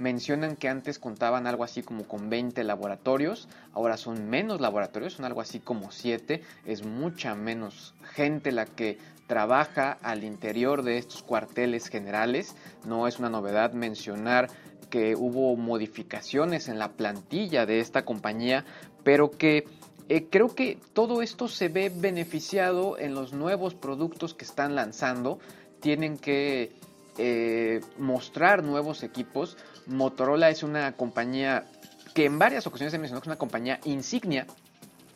Mencionan 0.00 0.56
que 0.56 0.70
antes 0.70 0.98
contaban 0.98 1.46
algo 1.46 1.62
así 1.62 1.82
como 1.82 2.08
con 2.08 2.30
20 2.30 2.64
laboratorios, 2.64 3.48
ahora 3.74 3.98
son 3.98 4.30
menos 4.30 4.58
laboratorios, 4.58 5.12
son 5.12 5.26
algo 5.26 5.42
así 5.42 5.60
como 5.60 5.92
7, 5.92 6.42
es 6.64 6.86
mucha 6.86 7.34
menos 7.34 7.94
gente 8.14 8.50
la 8.50 8.64
que 8.64 8.96
trabaja 9.26 9.98
al 10.02 10.24
interior 10.24 10.84
de 10.84 10.96
estos 10.96 11.22
cuarteles 11.22 11.88
generales. 11.88 12.56
No 12.86 13.06
es 13.06 13.18
una 13.18 13.28
novedad 13.28 13.74
mencionar 13.74 14.48
que 14.88 15.14
hubo 15.14 15.54
modificaciones 15.56 16.68
en 16.68 16.78
la 16.78 16.92
plantilla 16.92 17.66
de 17.66 17.80
esta 17.80 18.06
compañía, 18.06 18.64
pero 19.04 19.30
que 19.30 19.64
eh, 20.08 20.28
creo 20.30 20.54
que 20.54 20.78
todo 20.94 21.20
esto 21.20 21.46
se 21.46 21.68
ve 21.68 21.92
beneficiado 21.94 22.98
en 22.98 23.14
los 23.14 23.34
nuevos 23.34 23.74
productos 23.74 24.32
que 24.32 24.46
están 24.46 24.74
lanzando. 24.74 25.40
Tienen 25.80 26.16
que 26.16 26.72
eh, 27.18 27.80
mostrar 27.98 28.64
nuevos 28.64 29.02
equipos. 29.02 29.58
Motorola 29.90 30.50
es 30.50 30.62
una 30.62 30.92
compañía 30.92 31.66
que 32.14 32.24
en 32.24 32.38
varias 32.38 32.66
ocasiones 32.66 32.92
se 32.92 32.98
mencionó 32.98 33.20
que 33.20 33.24
es 33.24 33.28
una 33.28 33.38
compañía 33.38 33.80
insignia 33.84 34.46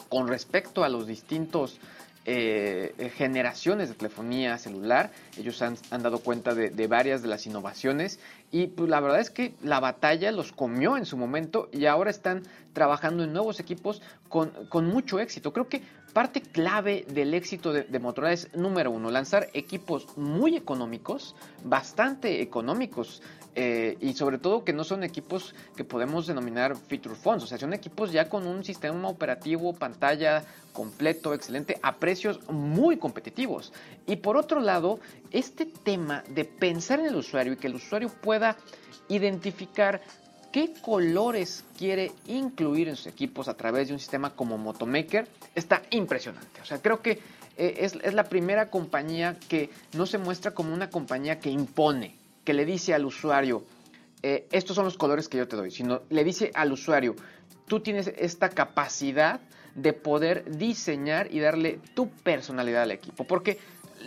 con 0.09 0.29
respecto 0.29 0.85
a 0.85 0.89
los 0.89 1.07
distintos 1.07 1.81
eh, 2.27 3.13
generaciones 3.17 3.89
de 3.89 3.95
telefonía 3.95 4.57
celular. 4.59 5.11
Ellos 5.37 5.61
han, 5.63 5.77
dado 6.03 6.21
cuenta 6.21 6.55
de, 6.55 6.87
varias 6.87 7.23
de 7.23 7.29
las 7.29 7.47
innovaciones 7.47 8.19
y 8.55 8.69
pues, 8.69 8.89
la 8.89 9.01
verdad 9.01 9.19
es 9.19 9.31
que 9.31 9.53
la 9.65 9.81
batalla 9.81 10.31
los 10.31 10.53
comió 10.53 10.97
en 10.97 11.07
su 11.07 11.17
momento 11.17 11.69
y 11.73 11.87
ahora 11.87 12.11
están 12.11 12.45
trabajando 12.73 13.25
en 13.25 13.33
nuevos 13.33 13.59
equipos 13.59 14.01
con, 14.29 14.53
mucho 14.87 15.19
éxito. 15.19 15.53
Creo 15.53 15.69
que 15.69 15.83
parte 16.13 16.41
clave 16.41 17.05
del 17.09 17.35
éxito 17.35 17.73
de, 17.73 17.83
de, 17.83 17.99
Motorola 17.99 18.33
es, 18.33 18.55
número 18.55 18.93
uno, 18.93 19.11
lanzar 19.11 19.49
equipos 19.55 20.07
muy 20.17 20.55
económicos, 20.55 21.35
bastante 21.65 22.43
económicos. 22.43 23.23
Eh, 23.57 23.97
y 24.01 24.15
sobre 24.15 24.39
todo 24.39 24.65
que 24.65 24.73
no 24.73 24.83
son 24.83 25.05
equipos 25.05 25.55
que 25.77 25.85
podemos 25.85 26.27
denominar 26.27 26.77
feature 26.77 27.15
phones, 27.15 27.45
o 27.45 27.47
sea, 27.47 27.57
son 27.57 27.73
equipos 27.73 28.11
ya 28.11 28.29
con 28.29 28.49
un 28.49 28.65
sistema 28.65 29.09
operativo, 29.09 29.73
pantalla 29.73 30.45
completo, 30.73 31.33
excelente, 31.33 31.79
a 31.81 31.95
precios 31.97 32.41
muy 32.51 32.97
competitivos. 32.97 33.73
Y 34.07 34.17
por 34.17 34.37
otro 34.37 34.61
lado, 34.61 34.99
este 35.31 35.67
tema 35.67 36.25
de 36.29 36.45
pensar 36.45 36.99
en 36.99 37.07
el 37.07 37.15
usuario 37.15 37.53
y 37.53 37.57
que 37.57 37.69
el 37.69 37.77
usuario 37.77 38.09
identificar 39.09 40.01
qué 40.53 40.73
colores 40.81 41.65
quiere 41.77 42.13
incluir 42.27 42.89
en 42.89 42.97
sus 42.97 43.09
equipos 43.09 43.49
a 43.49 43.55
través 43.55 43.89
de 43.89 43.95
un 43.95 43.99
sistema 43.99 44.31
como 44.37 44.57
Motomaker 44.57 45.27
está 45.55 45.83
impresionante. 45.91 46.61
O 46.61 46.65
sea, 46.65 46.81
creo 46.81 47.03
que 47.03 47.19
eh, 47.57 47.75
es, 47.79 47.95
es 48.03 48.15
la 48.15 48.25
primera 48.25 48.71
compañía 48.71 49.37
que 49.49 49.71
no 49.95 50.07
se 50.07 50.19
muestra 50.19 50.53
como 50.53 50.73
una 50.73 50.91
compañía 50.91 51.41
que 51.41 51.51
impone, 51.51 52.17
que 52.45 52.55
le 52.55 52.65
dice 52.65 52.95
al 52.95 53.05
usuario, 53.05 53.65
eh, 54.23 54.49
estos 54.53 54.77
son 54.77 54.87
los 54.87 54.97
colores 54.97 55.29
que 55.29 55.39
yo 55.39 55.47
te 55.49 55.57
doy, 55.57 55.71
sino 55.71 56.03
le 56.09 56.25
dice 56.25 56.51
al 56.55 56.73
usuario, 56.73 57.15
tú 57.67 57.81
tienes 57.81 58.11
esta 58.17 58.49
capacidad 58.49 59.41
de 59.75 59.93
poder 59.93 60.57
diseñar 60.57 61.29
y 61.31 61.41
darle 61.41 61.81
tu 61.95 62.09
personalidad 62.09 62.85
al 62.85 62.93
equipo. 62.93 63.25
Porque 63.25 63.59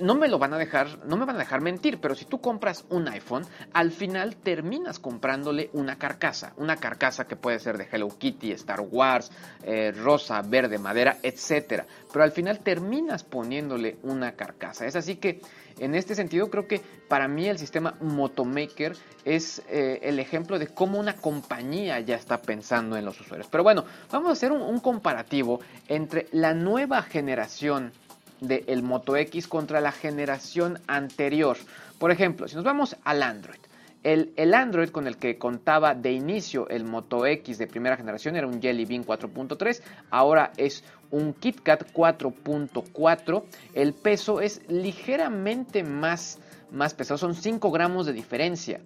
no 0.02 0.16
me 0.16 0.28
lo 0.28 0.40
van 0.40 0.54
a 0.54 0.58
dejar, 0.58 1.06
no 1.06 1.18
me 1.18 1.26
van 1.26 1.36
a 1.36 1.40
dejar 1.40 1.62
mentir, 1.62 2.00
pero 2.00 2.16
si 2.16 2.26
tú 2.26 2.40
compras 2.40 2.86
un 2.90 3.08
iPhone, 3.08 3.46
al 3.74 3.92
final 3.92 4.36
terminas 4.36 5.00
comprándole 5.00 5.70
una 5.74 5.98
carcasa, 5.98 6.54
una 6.58 6.78
carcasa 6.78 7.26
que 7.28 7.36
puede 7.36 7.60
ser 7.60 7.78
de 7.78 7.88
Hello 7.92 8.10
Kitty, 8.10 8.52
Star 8.52 8.82
Wars, 8.82 9.32
eh, 9.64 9.92
rosa, 9.92 10.42
verde, 10.42 10.78
madera, 10.78 11.18
etcétera. 11.22 11.86
Pero 12.12 12.24
al 12.24 12.32
final 12.32 12.60
terminas 12.60 13.24
poniéndole 13.24 13.98
una 14.04 14.34
carcasa. 14.34 14.86
Es 14.86 14.96
así 14.96 15.18
que 15.18 15.42
en 15.80 15.94
este 15.94 16.16
sentido 16.16 16.50
creo 16.50 16.68
que 16.68 16.82
para 17.08 17.28
mí 17.28 17.48
el 17.48 17.60
sistema 17.60 17.96
Motomaker 18.02 18.96
es 19.26 19.62
eh, 19.70 20.00
el 20.04 20.20
ejemplo 20.20 20.58
de 20.58 20.68
cómo 20.68 21.00
una 21.00 21.16
compañía 21.16 22.00
ya 22.00 22.16
está 22.16 22.42
pensando 22.42 22.98
en 22.98 23.06
los 23.06 23.20
usuarios. 23.20 23.48
Pero 23.52 23.64
bueno, 23.64 23.86
vamos 24.12 24.30
a 24.30 24.34
hacer 24.34 24.52
un 24.52 24.80
comparativo 24.80 25.60
entre 25.88 26.28
la 26.32 26.54
nueva 26.54 27.02
generación 27.04 27.92
del 28.42 28.84
Moto 28.84 29.16
X 29.16 29.48
contra 29.48 29.82
la 29.82 29.92
generación 29.92 30.80
anterior. 30.88 31.58
Por 32.00 32.12
ejemplo, 32.12 32.48
si 32.48 32.56
nos 32.56 32.64
vamos 32.64 32.96
al 33.04 33.24
Android. 33.24 33.60
El, 34.04 34.32
el, 34.38 34.54
Android 34.54 34.90
con 34.90 35.08
el 35.08 35.18
que 35.18 35.38
contaba 35.38 35.96
de 35.96 36.12
inicio 36.12 36.70
el 36.70 36.86
Moto 36.86 37.26
X 37.26 37.58
de 37.58 37.68
primera 37.68 37.98
generación 37.98 38.36
era 38.36 38.48
un 38.48 38.62
Jelly 38.62 38.86
Bean 38.86 39.06
4.3, 39.06 39.82
ahora 40.12 40.54
es 40.56 40.84
un 41.12 41.34
KitKat 41.34 41.92
4.4. 41.92 43.44
El 43.74 43.94
peso 43.94 44.40
es 44.40 44.62
ligeramente 44.70 45.84
más, 45.84 46.40
más 46.72 46.94
pesado, 46.94 47.18
son 47.18 47.36
5 47.36 47.72
gramos 47.72 48.06
de 48.06 48.14
diferencia 48.14 48.80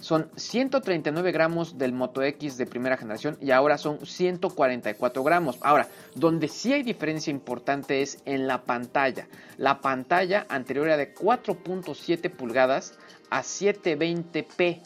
son 0.00 0.30
139 0.36 1.32
gramos 1.32 1.76
del 1.76 1.92
Moto 1.92 2.22
X 2.22 2.56
de 2.56 2.66
primera 2.66 2.96
generación 2.96 3.36
y 3.40 3.50
ahora 3.50 3.78
son 3.78 4.04
144 4.04 5.24
gramos. 5.24 5.58
Ahora, 5.60 5.88
donde 6.14 6.48
sí 6.48 6.72
hay 6.72 6.82
diferencia 6.82 7.30
importante 7.30 8.02
es 8.02 8.22
en 8.24 8.46
la 8.46 8.62
pantalla. 8.62 9.26
La 9.56 9.80
pantalla 9.80 10.46
anterior 10.48 10.86
era 10.86 10.96
de 10.96 11.14
4.7 11.14 12.30
pulgadas 12.30 12.98
a 13.30 13.42
720p. 13.42 14.80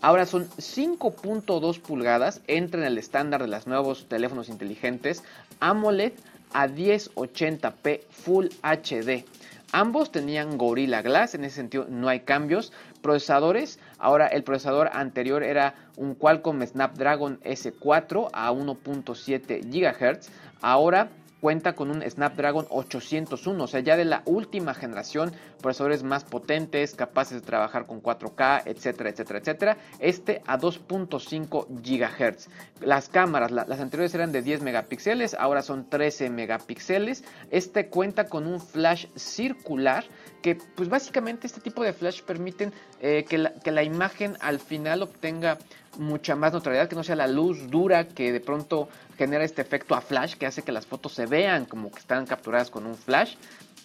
Ahora 0.00 0.26
son 0.26 0.48
5.2 0.48 1.80
pulgadas, 1.80 2.42
entra 2.46 2.80
en 2.80 2.86
el 2.86 2.98
estándar 2.98 3.42
de 3.42 3.48
los 3.48 3.66
nuevos 3.66 4.08
teléfonos 4.08 4.48
inteligentes 4.48 5.22
AMOLED 5.60 6.12
a 6.52 6.68
1080p 6.68 8.02
Full 8.10 8.46
HD. 8.62 9.24
Ambos 9.72 10.12
tenían 10.12 10.58
Gorilla 10.58 11.02
Glass, 11.02 11.34
en 11.34 11.44
ese 11.44 11.56
sentido 11.56 11.86
no 11.88 12.08
hay 12.08 12.20
cambios. 12.20 12.72
Procesadores, 13.02 13.78
ahora 13.98 14.26
el 14.26 14.42
procesador 14.42 14.90
anterior 14.92 15.42
era 15.42 15.74
un 15.96 16.14
Qualcomm 16.14 16.62
Snapdragon 16.64 17.40
S4 17.40 18.30
a 18.32 18.52
1.7 18.52 19.60
GHz. 19.64 20.28
Ahora 20.60 21.08
cuenta 21.40 21.74
con 21.74 21.90
un 21.90 22.02
Snapdragon 22.02 22.66
801, 22.70 23.62
o 23.62 23.66
sea, 23.66 23.80
ya 23.80 23.96
de 23.96 24.04
la 24.04 24.22
última 24.24 24.74
generación, 24.74 25.32
procesadores 25.60 26.02
más 26.02 26.24
potentes, 26.24 26.94
capaces 26.94 27.40
de 27.40 27.46
trabajar 27.46 27.86
con 27.86 28.02
4K, 28.02 28.62
etcétera, 28.66 29.10
etcétera, 29.10 29.38
etcétera. 29.38 29.76
Este 29.98 30.42
a 30.46 30.58
2.5 30.58 31.66
GHz. 31.68 32.48
Las 32.80 33.08
cámaras, 33.08 33.50
las 33.50 33.80
anteriores 33.80 34.14
eran 34.14 34.32
de 34.32 34.42
10 34.42 34.62
megapíxeles, 34.62 35.34
ahora 35.34 35.62
son 35.62 35.88
13 35.88 36.30
megapíxeles. 36.30 37.24
Este 37.50 37.88
cuenta 37.88 38.24
con 38.24 38.46
un 38.46 38.60
flash 38.60 39.06
circular 39.14 40.04
que 40.42 40.56
pues 40.74 40.88
básicamente 40.88 41.46
este 41.46 41.60
tipo 41.60 41.82
de 41.82 41.92
flash 41.92 42.22
permiten 42.22 42.72
eh, 43.00 43.24
que, 43.28 43.50
que 43.62 43.72
la 43.72 43.82
imagen 43.82 44.36
al 44.40 44.60
final 44.60 45.02
obtenga 45.02 45.58
mucha 45.98 46.36
más 46.36 46.52
neutralidad, 46.52 46.88
que 46.88 46.96
no 46.96 47.02
sea 47.02 47.16
la 47.16 47.26
luz 47.26 47.70
dura 47.70 48.08
que 48.08 48.32
de 48.32 48.40
pronto 48.40 48.88
genera 49.16 49.44
este 49.44 49.62
efecto 49.62 49.94
a 49.94 50.00
flash 50.00 50.34
que 50.34 50.46
hace 50.46 50.62
que 50.62 50.72
las 50.72 50.86
fotos 50.86 51.12
se 51.12 51.26
vean 51.26 51.64
como 51.64 51.90
que 51.90 51.98
están 51.98 52.26
capturadas 52.26 52.70
con 52.70 52.86
un 52.86 52.94
flash. 52.94 53.34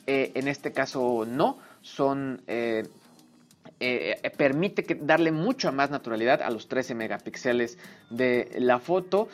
Eh, 0.08 0.32
en 0.36 0.48
este 0.48 0.72
caso 0.72 1.26
no, 1.28 1.58
son... 1.82 2.42
Eh, 2.48 2.84
eh, 3.82 4.32
permite 4.38 4.84
que 4.84 4.96
darle 4.96 5.32
mucha 5.32 5.72
más 5.72 5.90
naturalidad 5.90 6.42
a 6.42 6.50
los 6.50 6.68
13 6.68 6.96
megapíxeles 6.96 7.78
de 8.10 8.50
la 8.60 8.80
foto. 8.80 9.28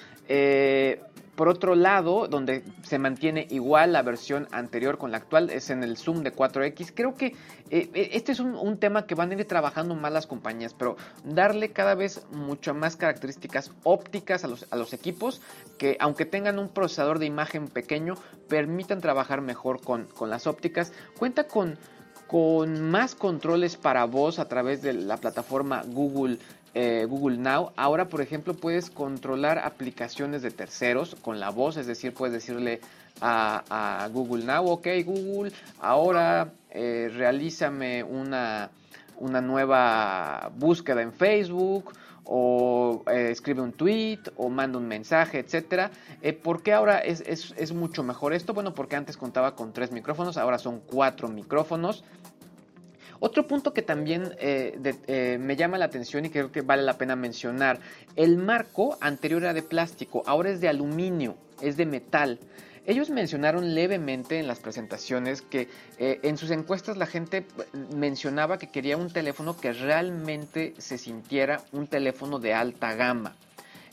Por 1.37 1.49
otro 1.49 1.75
lado, 1.75 2.27
donde 2.27 2.63
se 2.81 2.97
mantiene 2.97 3.45
igual 3.51 3.93
la 3.93 4.01
versión 4.01 4.47
anterior 4.51 4.97
con 4.97 5.11
la 5.11 5.17
actual, 5.17 5.51
es 5.51 5.69
en 5.69 5.83
el 5.83 5.95
zoom 5.95 6.23
de 6.23 6.33
4X. 6.33 6.93
Creo 6.95 7.13
que 7.13 7.27
eh, 7.69 7.91
eh, 7.93 8.09
este 8.13 8.31
es 8.31 8.39
un, 8.39 8.79
tema 8.79 9.05
que 9.05 9.13
van 9.13 9.29
a 9.29 9.35
ir 9.35 9.45
trabajando 9.45 9.93
más 9.93 10.11
las 10.11 10.25
compañías, 10.25 10.73
pero 10.73 10.97
darle 11.23 11.69
cada 11.69 11.93
vez 11.93 12.25
mucho 12.31 12.73
más 12.73 12.95
características 12.95 13.71
ópticas 13.83 14.45
a 14.45 14.47
los, 14.47 14.93
equipos 14.93 15.39
que, 15.77 15.95
aunque 15.99 16.25
tengan 16.25 16.57
un 16.57 16.69
procesador 16.69 17.19
de 17.19 17.27
imagen 17.27 17.67
pequeño, 17.67 18.15
permitan 18.49 18.99
trabajar 18.99 19.41
mejor 19.41 19.79
con, 19.79 20.07
las 20.27 20.47
ópticas. 20.47 20.91
Cuenta 21.19 21.43
con 21.43 21.77
con 22.27 22.81
más 22.89 23.15
controles 23.15 23.77
para 23.77 24.05
voz 24.05 24.39
a 24.39 24.47
través 24.47 24.81
de 24.81 24.93
la 24.93 25.17
plataforma 25.17 25.83
Google 25.85 26.37
eh, 26.73 27.05
Google 27.09 27.37
Now. 27.37 27.71
Ahora, 27.75 28.07
por 28.07 28.21
ejemplo, 28.21 28.53
puedes 28.53 28.91
controlar 28.91 29.57
aplicaciones 29.57 30.43
de 30.43 30.51
terceros 30.51 31.15
con 31.15 31.39
la 31.39 31.49
voz, 31.49 31.75
es 31.77 31.87
decir, 31.87 32.13
puedes 32.13 32.33
decirle 32.33 32.81
a, 33.19 34.07
Google 34.13 34.45
Now, 34.45 34.67
ok 34.67 34.87
Google, 35.03 35.51
ahora 35.79 36.51
eh, 36.69 37.09
realízame 37.11 38.03
una, 38.03 38.69
una 39.17 39.41
nueva 39.41 40.51
búsqueda 40.55 41.01
en 41.01 41.13
Facebook 41.13 41.93
o 42.27 43.03
eh, 43.11 43.29
escribe 43.31 43.61
un 43.61 43.73
tweet 43.73 44.19
o 44.35 44.49
manda 44.49 44.77
un 44.77 44.87
mensaje, 44.87 45.39
etcétera. 45.39 45.91
¿Por 46.43 46.61
qué 46.61 46.73
ahora 46.73 46.99
es, 46.99 47.21
es, 47.21 47.73
mucho 47.73 48.03
mejor 48.03 48.33
esto? 48.33 48.53
Bueno, 48.53 48.73
porque 48.73 48.95
antes 48.95 49.17
contaba 49.17 49.55
con 49.55 49.73
tres 49.73 49.91
micrófonos, 49.91 50.37
ahora 50.37 50.57
son 50.57 50.81
cuatro 50.81 51.27
micrófonos. 51.27 52.03
Otro 53.19 53.47
punto 53.47 53.73
que 53.73 53.81
también 53.81 54.35
eh, 54.39 54.77
eh, 55.07 55.37
me 55.39 55.55
llama 55.55 55.77
la 55.77 55.85
atención 55.85 56.25
y 56.25 56.29
creo 56.29 56.51
que 56.51 56.61
vale 56.61 56.83
la 56.83 56.97
pena 56.97 57.15
mencionar, 57.15 57.79
el 58.15 58.37
marco 58.37 58.97
anterior 59.01 59.43
era 59.43 59.53
de 59.53 59.63
plástico, 59.63 60.21
ahora 60.27 60.51
es 60.51 60.61
de 60.61 60.69
aluminio, 60.69 61.35
es 61.61 61.77
de 61.77 61.85
metal. 61.85 62.39
Ellos 62.87 63.09
mencionaron 63.09 63.75
levemente 63.75 64.39
en 64.39 64.47
las 64.47 64.59
presentaciones 64.59 65.41
que 65.41 65.67
eh, 65.99 66.21
en 66.23 66.37
sus 66.37 66.51
encuestas 66.51 66.95
la 66.95 67.05
gente 67.05 67.45
mencionaba 67.93 68.57
que 68.57 68.71
quería 68.71 68.95
un 68.95 69.11
teléfono 69.11 69.57
que 69.57 69.73
realmente 69.73 70.73
se 70.77 70.97
sintiera 70.97 71.61
un 71.73 71.87
teléfono 71.87 72.39
de 72.39 72.53
alta 72.53 72.95
gama. 72.95 73.35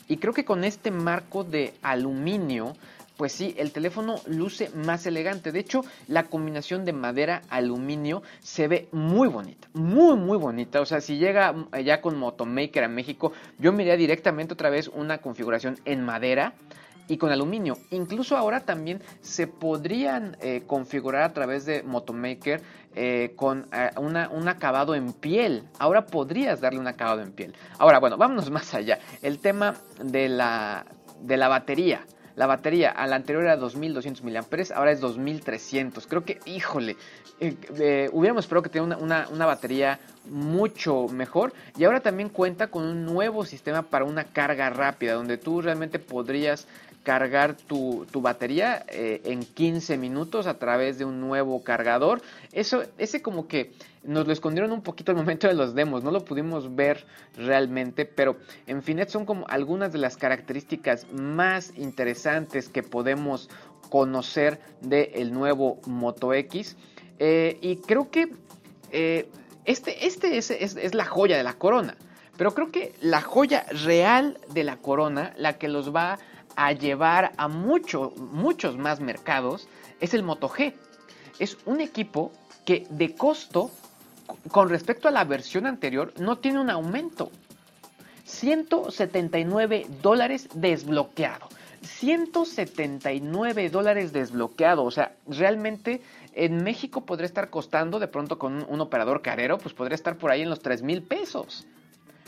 Y 0.07 0.15
creo 0.15 0.31
que 0.31 0.45
con 0.45 0.63
este 0.63 0.91
marco 0.91 1.43
de 1.43 1.73
aluminio 1.81 2.73
pues 3.17 3.31
sí, 3.31 3.55
el 3.57 3.71
teléfono 3.71 4.15
luce 4.27 4.69
más 4.71 5.05
elegante. 5.05 5.53
De 5.53 5.59
hecho, 5.59 5.85
la 6.07 6.23
combinación 6.23 6.83
de 6.83 6.91
madera-aluminio 6.91 8.23
se 8.41 8.67
ve 8.67 8.89
muy 8.91 9.29
bonita, 9.29 9.69
muy, 9.73 10.17
muy 10.17 10.37
bonita. 10.37 10.81
O 10.81 10.85
sea, 10.85 10.99
si 10.99 11.17
llega 11.17 11.55
ya 11.81 12.01
con 12.01 12.17
Motomaker 12.17 12.83
a 12.83 12.89
México, 12.89 13.31
yo 13.57 13.71
miraría 13.71 13.95
directamente 13.95 14.53
otra 14.53 14.69
vez 14.69 14.89
una 14.89 15.19
configuración 15.19 15.79
en 15.85 16.03
madera 16.03 16.55
y 17.07 17.17
con 17.17 17.31
aluminio. 17.31 17.77
Incluso 17.91 18.37
ahora 18.37 18.61
también 18.61 19.01
se 19.21 19.47
podrían 19.47 20.37
eh, 20.41 20.63
configurar 20.65 21.23
a 21.23 21.33
través 21.33 21.65
de 21.65 21.83
Motomaker 21.83 22.61
eh, 22.95 23.33
con 23.35 23.67
eh, 23.73 23.89
un 23.97 24.47
acabado 24.47 24.95
en 24.95 25.13
piel. 25.13 25.63
Ahora 25.79 26.05
podrías 26.05 26.61
darle 26.61 26.79
un 26.79 26.87
acabado 26.87 27.21
en 27.21 27.31
piel. 27.31 27.53
Ahora, 27.77 27.99
bueno, 27.99 28.17
vámonos 28.17 28.49
más 28.51 28.73
allá. 28.73 28.99
El 29.21 29.39
tema 29.39 29.75
de 30.01 30.29
la, 30.29 30.85
de 31.21 31.37
la 31.37 31.47
batería. 31.47 32.05
La 32.35 32.47
batería 32.47 32.91
a 32.91 33.07
la 33.07 33.15
anterior 33.15 33.43
era 33.43 33.55
2200 33.55 34.23
mAh, 34.23 34.75
ahora 34.75 34.91
es 34.91 34.99
2300. 34.99 36.05
Creo 36.05 36.25
que, 36.25 36.39
híjole, 36.45 36.97
eh, 37.39 37.55
eh, 37.79 38.09
hubiéramos 38.11 38.45
esperado 38.45 38.63
que 38.63 38.69
tenga 38.69 38.97
una, 38.97 39.45
batería 39.45 39.99
mucho 40.29 41.07
mejor. 41.07 41.53
Y 41.77 41.85
ahora 41.85 42.01
también 42.01 42.29
cuenta 42.29 42.67
con 42.67 42.83
un 42.83 43.05
nuevo 43.05 43.45
sistema 43.45 43.83
para 43.83 44.05
una 44.05 44.25
carga 44.25 44.69
rápida, 44.69 45.13
donde 45.13 45.37
tú 45.37 45.61
realmente 45.61 45.99
podrías 45.99 46.67
cargar 47.03 47.55
tu, 47.55 48.05
batería 48.15 48.83
eh, 48.89 49.21
en 49.25 49.45
15 49.45 49.97
minutos 49.97 50.47
a 50.47 50.57
través 50.57 50.97
de 50.97 51.05
un 51.05 51.21
nuevo 51.21 51.63
cargador. 51.63 52.21
Eso, 52.51 52.83
ese 52.97 53.21
como 53.21 53.47
que 53.47 53.71
nos 54.05 54.27
lo 54.27 54.33
escondieron 54.33 54.71
un 54.71 54.81
poquito 54.81 55.11
al 55.11 55.17
momento 55.17 55.47
de 55.47 55.53
los 55.53 55.75
demos, 55.75 56.03
no 56.03 56.11
lo 56.11 56.23
pudimos 56.23 56.75
ver 56.75 57.05
realmente, 57.35 58.05
pero 58.05 58.37
en 58.67 58.83
fin, 58.83 58.99
son 59.07 59.25
como 59.25 59.45
algunas 59.47 59.91
de 59.91 59.99
las 59.99 60.17
características 60.17 61.11
más 61.11 61.73
interesantes 61.75 62.69
que 62.69 62.83
podemos 62.83 63.49
conocer 63.89 64.59
del 64.81 65.33
nuevo 65.33 65.79
Moto 65.85 66.33
X. 66.33 66.75
Eh, 67.19 67.57
y 67.61 67.77
creo 67.77 68.09
que 68.09 68.31
eh, 68.91 69.29
este, 69.65 70.05
este 70.05 70.37
es, 70.37 70.51
es 70.51 70.93
la 70.93 71.05
joya 71.05 71.37
de 71.37 71.43
la 71.43 71.53
corona. 71.53 71.95
Pero 72.37 72.53
creo 72.53 72.71
que 72.71 72.93
la 73.01 73.21
joya 73.21 73.65
real 73.85 74.37
de 74.53 74.63
la 74.63 74.77
corona, 74.77 75.33
la 75.37 75.57
que 75.57 75.69
los 75.69 75.95
va 75.95 76.19
a 76.55 76.71
llevar 76.73 77.31
a 77.37 77.47
muchos 77.47 78.15
muchos 78.17 78.77
más 78.77 78.99
mercados, 78.99 79.67
es 79.99 80.13
el 80.13 80.23
Moto 80.23 80.49
G. 80.49 80.73
Es 81.39 81.57
un 81.65 81.81
equipo 81.81 82.31
que 82.65 82.85
de 82.89 83.15
costo, 83.15 83.71
con 84.51 84.69
respecto 84.69 85.07
a 85.07 85.11
la 85.11 85.23
versión 85.23 85.65
anterior, 85.65 86.13
no 86.19 86.37
tiene 86.37 86.59
un 86.59 86.69
aumento. 86.69 87.31
179 88.25 89.87
dólares 90.01 90.49
desbloqueado. 90.53 91.47
179 91.81 93.69
dólares 93.69 94.11
desbloqueado. 94.11 94.83
O 94.83 94.91
sea, 94.91 95.15
realmente 95.27 96.01
en 96.33 96.63
México 96.63 97.05
podría 97.05 97.27
estar 97.27 97.49
costando, 97.49 97.99
de 97.99 98.07
pronto 98.07 98.37
con 98.37 98.65
un, 98.67 98.81
operador 98.81 99.21
carero, 99.21 99.57
pues 99.57 99.73
podría 99.73 99.95
estar 99.95 100.17
por 100.17 100.31
ahí 100.31 100.41
en 100.41 100.49
los 100.49 100.61
3 100.61 100.81
mil 100.81 101.03
pesos. 101.03 101.65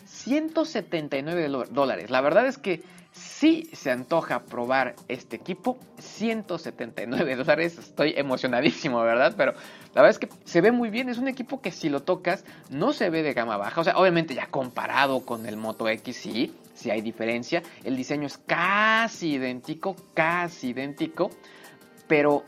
179 0.06 1.50
dólares. 1.72 2.10
La 2.10 2.22
verdad 2.22 2.48
es 2.48 2.58
que 2.58 2.84
si 3.18 3.70
se 3.74 3.92
antoja 3.92 4.44
probar 4.44 4.96
este 5.08 5.36
equipo, 5.36 5.78
179 6.00 7.36
dólares, 7.38 7.78
estoy 7.78 8.14
emocionadísimo, 8.16 9.02
¿verdad? 9.02 9.34
Pero 9.36 9.54
la 9.94 10.02
verdad 10.02 10.10
es 10.12 10.20
que 10.20 10.30
se 10.46 10.62
ve 10.62 10.72
muy 10.72 10.90
bien, 10.90 11.10
es 11.10 11.18
un 11.18 11.28
equipo 11.28 11.62
que 11.62 11.72
si 11.72 11.90
lo 11.90 12.04
tocas 12.04 12.46
no 12.70 12.94
se 12.94 13.10
ve 13.10 13.24
de 13.24 13.34
gama 13.34 13.58
baja, 13.58 13.82
o 13.82 13.84
sea, 13.84 13.98
obviamente 13.98 14.34
ya 14.34 14.48
comparado 14.48 15.26
con 15.26 15.46
el 15.46 15.58
Moto 15.58 15.88
X, 15.90 16.16
sí, 16.16 16.54
sí 16.74 16.90
hay 16.90 17.02
diferencia, 17.02 17.64
el 17.84 17.96
diseño 17.96 18.28
es 18.28 18.38
casi 18.38 19.34
idéntico, 19.34 19.96
casi 20.14 20.70
idéntico, 20.70 21.30
pero 22.08 22.44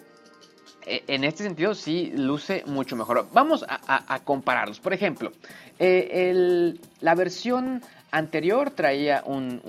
eh, 0.86 1.04
en 1.08 1.24
este 1.24 1.44
sentido 1.44 1.76
sí 1.76 2.12
luce 2.16 2.64
mucho 2.66 2.96
mejor. 2.96 3.28
Vamos 3.34 3.66
a, 3.68 4.20
compararlos. 4.24 4.80
Por 4.80 4.94
ejemplo, 4.94 5.32
eh, 5.78 6.74
la 7.02 7.16
versión 7.16 7.82
anterior 8.12 8.72
traía 8.72 9.24
un, 9.26 9.62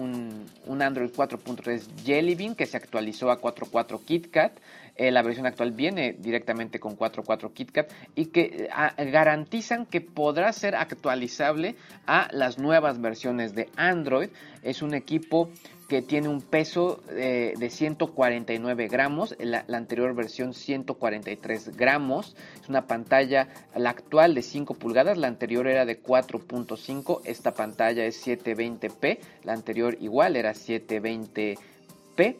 Android 0.80 1.10
4.3 1.10 2.04
Jelly 2.04 2.34
Bean 2.34 2.54
que 2.54 2.66
se 2.66 2.76
actualizó 2.76 3.30
a 3.30 3.40
4.4 3.40 4.04
KitKat. 4.04 4.58
Eh, 4.96 5.10
la 5.10 5.22
versión 5.22 5.46
actual 5.46 5.72
viene 5.72 6.12
directamente 6.12 6.78
con 6.78 6.96
4.4 6.96 7.52
KitKat 7.52 7.90
y 8.14 8.26
que 8.26 8.68
garantizan 8.98 9.86
que 9.86 10.00
podrá 10.00 10.52
ser 10.52 10.74
actualizable 10.74 11.76
a 12.06 12.28
las 12.32 12.58
nuevas 12.58 13.00
versiones 13.00 13.54
de 13.54 13.68
Android. 13.76 14.28
Es 14.62 14.82
un 14.82 14.94
equipo 14.94 15.50
que 15.90 16.02
tiene 16.02 16.28
un 16.28 16.40
peso 16.40 17.02
eh, 17.10 17.54
de 17.58 17.68
149 17.68 18.86
gramos, 18.86 19.34
la, 19.40 19.64
anterior 19.72 20.14
versión 20.14 20.54
143 20.54 21.76
gramos, 21.76 22.36
es 22.62 22.68
una 22.68 22.86
pantalla, 22.86 23.48
la 23.74 23.90
actual 23.90 24.36
de 24.36 24.42
5 24.42 24.74
pulgadas, 24.74 25.18
la 25.18 25.26
anterior 25.26 25.66
era 25.66 25.84
de 25.84 26.00
4.5, 26.00 27.22
esta 27.24 27.54
pantalla 27.54 28.04
es 28.04 28.24
720p, 28.24 29.18
la 29.42 29.52
anterior 29.52 29.96
igual 30.00 30.36
era 30.36 30.52
720p. 30.52 32.36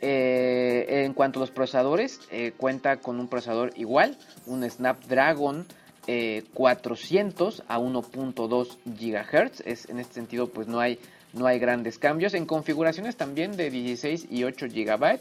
Eh, 0.00 1.04
en 1.04 1.12
cuanto 1.12 1.40
a 1.40 1.42
los 1.42 1.50
procesadores, 1.50 2.20
eh, 2.30 2.52
cuenta 2.56 3.00
con 3.00 3.20
un 3.20 3.28
procesador 3.28 3.72
igual, 3.76 4.16
un 4.46 4.68
Snapdragon 4.68 5.66
400 6.52 7.62
a 7.66 7.78
1.2 7.78 8.76
GHz, 8.84 9.62
es, 9.64 9.88
en 9.88 10.00
este 10.00 10.14
sentido 10.14 10.48
pues 10.48 10.68
no 10.68 10.78
hay 10.78 10.98
no 11.34 11.46
hay 11.46 11.58
grandes 11.58 11.98
cambios. 11.98 12.34
En 12.34 12.46
configuraciones 12.46 13.16
también 13.16 13.56
de 13.56 13.70
16 13.70 14.28
y 14.30 14.44
8 14.44 14.66
GB. 14.66 15.18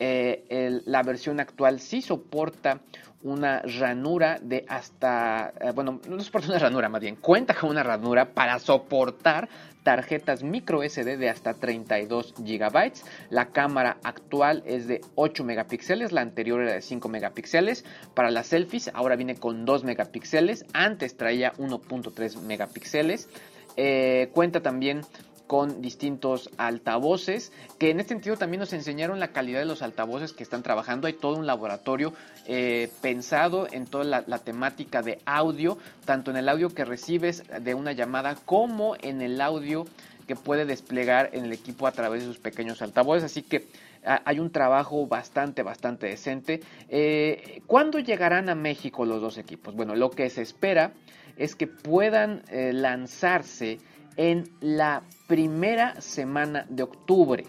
eh, 0.00 0.80
la 0.84 1.02
versión 1.02 1.40
actual 1.40 1.80
sí 1.80 2.02
soporta 2.02 2.80
una 3.22 3.62
ranura 3.62 4.38
de 4.40 4.64
hasta, 4.68 5.52
eh, 5.60 5.72
bueno, 5.74 6.00
no 6.08 6.20
soporta 6.20 6.48
una 6.48 6.58
ranura 6.58 6.88
más 6.88 7.00
bien, 7.00 7.16
cuenta 7.16 7.54
con 7.54 7.70
una 7.70 7.82
ranura 7.82 8.32
para 8.32 8.58
soportar 8.60 9.48
tarjetas 9.82 10.42
micro 10.42 10.82
SD 10.82 11.16
de 11.16 11.28
hasta 11.28 11.54
32 11.54 12.34
GB. 12.38 12.92
La 13.30 13.46
cámara 13.46 13.96
actual 14.02 14.62
es 14.66 14.86
de 14.86 15.00
8 15.14 15.44
megapíxeles, 15.44 16.12
la 16.12 16.20
anterior 16.20 16.62
era 16.62 16.74
de 16.74 16.82
5 16.82 17.08
megapíxeles. 17.08 17.84
Para 18.14 18.30
las 18.30 18.48
selfies 18.48 18.90
ahora 18.94 19.16
viene 19.16 19.36
con 19.36 19.64
2 19.64 19.84
megapíxeles, 19.84 20.66
antes 20.72 21.16
traía 21.16 21.54
1.3 21.54 22.40
megapíxeles. 22.42 23.28
Eh, 23.76 24.30
cuenta 24.32 24.60
también 24.60 25.02
con 25.48 25.80
distintos 25.80 26.50
altavoces, 26.58 27.52
que 27.78 27.90
en 27.90 27.98
este 27.98 28.14
sentido 28.14 28.36
también 28.36 28.60
nos 28.60 28.72
enseñaron 28.72 29.18
la 29.18 29.32
calidad 29.32 29.58
de 29.58 29.64
los 29.64 29.82
altavoces 29.82 30.32
que 30.32 30.44
están 30.44 30.62
trabajando. 30.62 31.08
Hay 31.08 31.14
todo 31.14 31.36
un 31.36 31.46
laboratorio 31.46 32.12
eh, 32.46 32.92
pensado 33.00 33.66
en 33.72 33.86
toda 33.86 34.04
la, 34.04 34.38
temática 34.38 35.02
de 35.02 35.18
audio, 35.24 35.78
tanto 36.04 36.30
en 36.30 36.36
el 36.36 36.48
audio 36.48 36.68
que 36.68 36.84
recibes 36.84 37.42
de 37.60 37.74
una 37.74 37.92
llamada 37.92 38.36
como 38.44 38.94
en 39.00 39.22
el 39.22 39.40
audio 39.40 39.86
que 40.26 40.36
puede 40.36 40.66
desplegar 40.66 41.30
en 41.32 41.46
el 41.46 41.52
equipo 41.52 41.86
a 41.86 41.92
través 41.92 42.20
de 42.20 42.28
sus 42.28 42.38
pequeños 42.38 42.82
altavoces. 42.82 43.24
Así 43.24 43.42
que 43.42 43.66
hay 44.04 44.38
un 44.38 44.50
trabajo 44.50 45.06
bastante, 45.06 45.62
bastante 45.62 46.06
decente. 46.08 46.60
Eh, 46.90 47.62
¿Cuándo 47.66 47.98
llegarán 47.98 48.50
a 48.50 48.54
México 48.54 49.06
los 49.06 49.22
dos 49.22 49.38
equipos? 49.38 49.74
Bueno, 49.74 49.96
lo 49.96 50.10
que 50.10 50.28
se 50.28 50.42
espera 50.42 50.92
es 51.38 51.54
que 51.54 51.66
puedan 51.66 52.42
eh, 52.50 52.72
lanzarse 52.72 53.78
en 54.18 54.50
la 54.60 55.04
primera 55.28 55.98
semana 56.02 56.66
de 56.68 56.82
octubre 56.82 57.44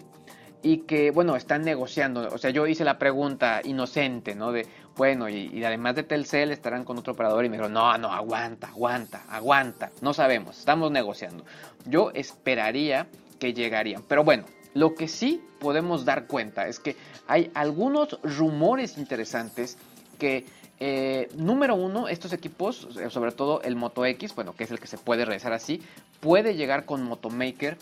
y 0.62 0.78
que, 0.78 1.10
bueno, 1.10 1.36
están 1.36 1.62
negociando. 1.62 2.28
O 2.32 2.38
sea, 2.38 2.50
yo 2.50 2.66
hice 2.66 2.84
la 2.84 2.96
pregunta 2.98 3.60
inocente, 3.64 4.34
¿no? 4.34 4.52
De, 4.52 4.66
bueno, 4.96 5.28
y, 5.28 5.64
además 5.64 5.96
de 5.96 6.04
Telcel 6.04 6.52
estarán 6.52 6.84
con 6.84 6.96
otro 6.96 7.12
operador 7.12 7.44
y 7.44 7.48
me 7.48 7.56
dijeron, 7.56 7.72
no, 7.72 7.98
no, 7.98 8.12
aguanta, 8.12 8.68
aguanta, 8.68 9.24
aguanta. 9.28 9.90
No 10.00 10.14
sabemos, 10.14 10.58
estamos 10.58 10.92
negociando. 10.92 11.44
Yo 11.86 12.12
esperaría 12.14 13.08
que 13.38 13.52
llegarían. 13.52 14.04
Pero 14.06 14.22
bueno, 14.22 14.44
lo 14.74 14.94
que 14.94 15.08
sí 15.08 15.42
podemos 15.58 16.04
dar 16.04 16.26
cuenta 16.28 16.68
es 16.68 16.78
que 16.78 16.94
hay 17.26 17.50
algunos 17.54 18.20
rumores 18.22 18.96
interesantes 18.96 19.76
que 20.18 20.44
eh, 20.78 21.28
número 21.36 21.74
uno, 21.74 22.06
estos 22.08 22.32
equipos, 22.32 22.88
sobre 23.08 23.32
todo 23.32 23.60
el 23.62 23.76
Moto 23.76 24.04
X, 24.06 24.34
bueno, 24.34 24.54
que 24.54 24.64
es 24.64 24.70
el 24.70 24.78
que 24.78 24.86
se 24.86 24.98
puede 24.98 25.24
realizar 25.24 25.52
así, 25.52 25.82
puede 26.20 26.54
llegar 26.54 26.84
con 26.84 27.02
Motomaker. 27.02 27.76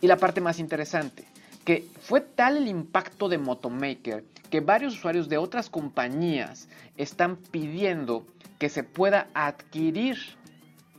Y 0.00 0.08
la 0.08 0.16
parte 0.16 0.40
más 0.40 0.58
interesante, 0.58 1.24
que 1.64 1.86
fue 2.00 2.20
tal 2.20 2.56
el 2.56 2.66
impacto 2.66 3.28
de 3.28 3.38
Motomaker 3.38 4.24
que 4.50 4.60
varios 4.60 4.94
usuarios 4.94 5.30
de 5.30 5.38
otras 5.38 5.70
compañías 5.70 6.68
están 6.98 7.36
pidiendo 7.36 8.26
que 8.58 8.68
se 8.68 8.84
pueda 8.84 9.28
adquirir 9.32 10.18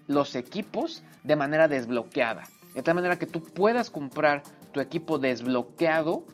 los 0.07 0.35
equipos 0.35 1.03
de 1.23 1.35
manera 1.35 1.67
desbloqueada. 1.67 2.45
De 2.73 2.81
tal 2.81 2.95
manera 2.95 3.19
que 3.19 3.27
tú 3.27 3.43
puedas 3.43 3.91
comprar 3.91 4.41
tu 4.71 4.79
equipo 4.79 5.19
desbloqueado 5.19 6.25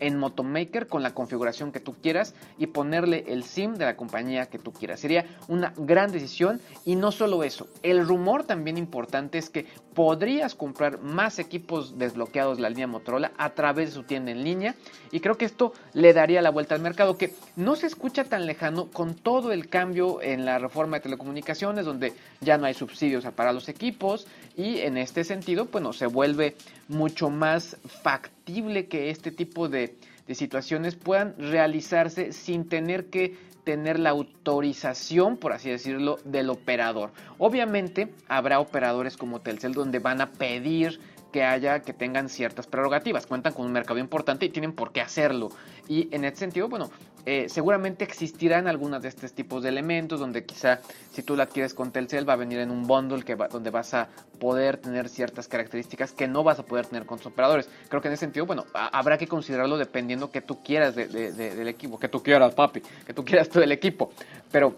en 0.00 0.18
Motomaker 0.18 0.86
con 0.86 1.02
la 1.02 1.14
configuración 1.14 1.72
que 1.72 1.80
tú 1.80 1.94
quieras 2.02 2.34
y 2.58 2.66
ponerle 2.66 3.24
el 3.28 3.44
SIM 3.44 3.74
de 3.74 3.84
la 3.84 3.96
compañía 3.96 4.46
que 4.46 4.58
tú 4.58 4.72
quieras. 4.72 5.00
Sería 5.00 5.26
una 5.48 5.72
gran 5.76 6.10
decisión 6.10 6.60
y 6.84 6.96
no 6.96 7.12
solo 7.12 7.44
eso, 7.44 7.68
el 7.82 8.06
rumor 8.06 8.44
también 8.44 8.78
importante 8.78 9.38
es 9.38 9.50
que 9.50 9.66
podrías 9.94 10.54
comprar 10.54 11.00
más 11.00 11.38
equipos 11.38 11.98
desbloqueados 11.98 12.56
de 12.56 12.62
la 12.62 12.70
línea 12.70 12.86
Motorola 12.86 13.32
a 13.36 13.50
través 13.50 13.88
de 13.88 13.94
su 13.94 14.02
tienda 14.04 14.30
en 14.30 14.44
línea 14.44 14.74
y 15.10 15.20
creo 15.20 15.36
que 15.36 15.44
esto 15.44 15.72
le 15.92 16.12
daría 16.12 16.42
la 16.42 16.50
vuelta 16.50 16.74
al 16.74 16.80
mercado 16.80 17.18
que 17.18 17.32
no 17.56 17.76
se 17.76 17.86
escucha 17.86 18.24
tan 18.24 18.46
lejano 18.46 18.86
con 18.86 19.14
todo 19.14 19.52
el 19.52 19.68
cambio 19.68 20.22
en 20.22 20.44
la 20.44 20.58
reforma 20.58 20.98
de 20.98 21.02
telecomunicaciones 21.02 21.84
donde 21.84 22.12
ya 22.40 22.58
no 22.58 22.66
hay 22.66 22.74
subsidios 22.74 23.24
para 23.34 23.52
los 23.52 23.68
equipos 23.68 24.26
y 24.56 24.78
en 24.78 24.96
este 24.96 25.24
sentido 25.24 25.66
bueno 25.66 25.92
se 25.92 26.06
vuelve 26.06 26.56
mucho 26.88 27.30
más 27.30 27.76
factible 28.02 28.86
que 28.86 29.10
este 29.10 29.32
tipo 29.32 29.68
de, 29.68 29.96
de 30.26 30.34
situaciones 30.34 30.94
puedan 30.94 31.34
realizarse 31.38 32.32
sin 32.32 32.68
tener 32.68 33.06
que 33.06 33.49
tener 33.70 34.00
la 34.00 34.10
autorización, 34.10 35.36
por 35.36 35.52
así 35.52 35.70
decirlo, 35.70 36.18
del 36.24 36.50
operador. 36.50 37.12
Obviamente 37.38 38.12
habrá 38.26 38.58
operadores 38.58 39.16
como 39.16 39.42
Telcel 39.42 39.74
donde 39.74 40.00
van 40.00 40.20
a 40.20 40.32
pedir 40.32 40.98
que 41.30 41.44
haya, 41.44 41.80
que 41.80 41.92
tengan 41.92 42.28
ciertas 42.28 42.66
prerrogativas. 42.66 43.26
Cuentan 43.26 43.52
con 43.52 43.66
un 43.66 43.72
mercado 43.72 43.98
importante 43.98 44.46
y 44.46 44.50
tienen 44.50 44.72
por 44.72 44.92
qué 44.92 45.00
hacerlo. 45.00 45.50
Y 45.88 46.08
en 46.14 46.24
ese 46.24 46.36
sentido, 46.36 46.68
bueno, 46.68 46.90
eh, 47.26 47.48
seguramente 47.48 48.04
existirán 48.04 48.66
algunos 48.66 49.02
de 49.02 49.08
estos 49.08 49.32
tipos 49.32 49.62
de 49.62 49.68
elementos 49.68 50.20
donde 50.20 50.44
quizá 50.44 50.80
si 51.12 51.22
tú 51.22 51.36
la 51.36 51.44
adquieres 51.44 51.74
con 51.74 51.92
Telcel 51.92 52.26
va 52.28 52.32
a 52.32 52.36
venir 52.36 52.60
en 52.60 52.70
un 52.70 52.86
bundle 52.86 53.22
que 53.22 53.36
donde 53.36 53.70
vas 53.70 53.92
a 53.92 54.08
poder 54.38 54.78
tener 54.78 55.08
ciertas 55.08 55.46
características 55.46 56.12
que 56.12 56.26
no 56.26 56.42
vas 56.42 56.58
a 56.58 56.62
poder 56.64 56.86
tener 56.86 57.04
con 57.04 57.18
tus 57.18 57.26
operadores. 57.26 57.68
Creo 57.88 58.00
que 58.00 58.08
en 58.08 58.14
ese 58.14 58.20
sentido, 58.20 58.46
bueno, 58.46 58.64
habrá 58.72 59.18
que 59.18 59.26
considerarlo 59.26 59.76
dependiendo 59.76 60.30
que 60.30 60.40
tú 60.40 60.62
quieras 60.62 60.94
del 60.94 61.68
equipo, 61.68 61.98
que 61.98 62.08
tú 62.08 62.22
quieras, 62.22 62.54
papi, 62.54 62.80
que 63.06 63.12
tú 63.12 63.24
quieras 63.24 63.48
todo 63.48 63.62
el 63.62 63.72
equipo. 63.72 64.12
Pero 64.50 64.76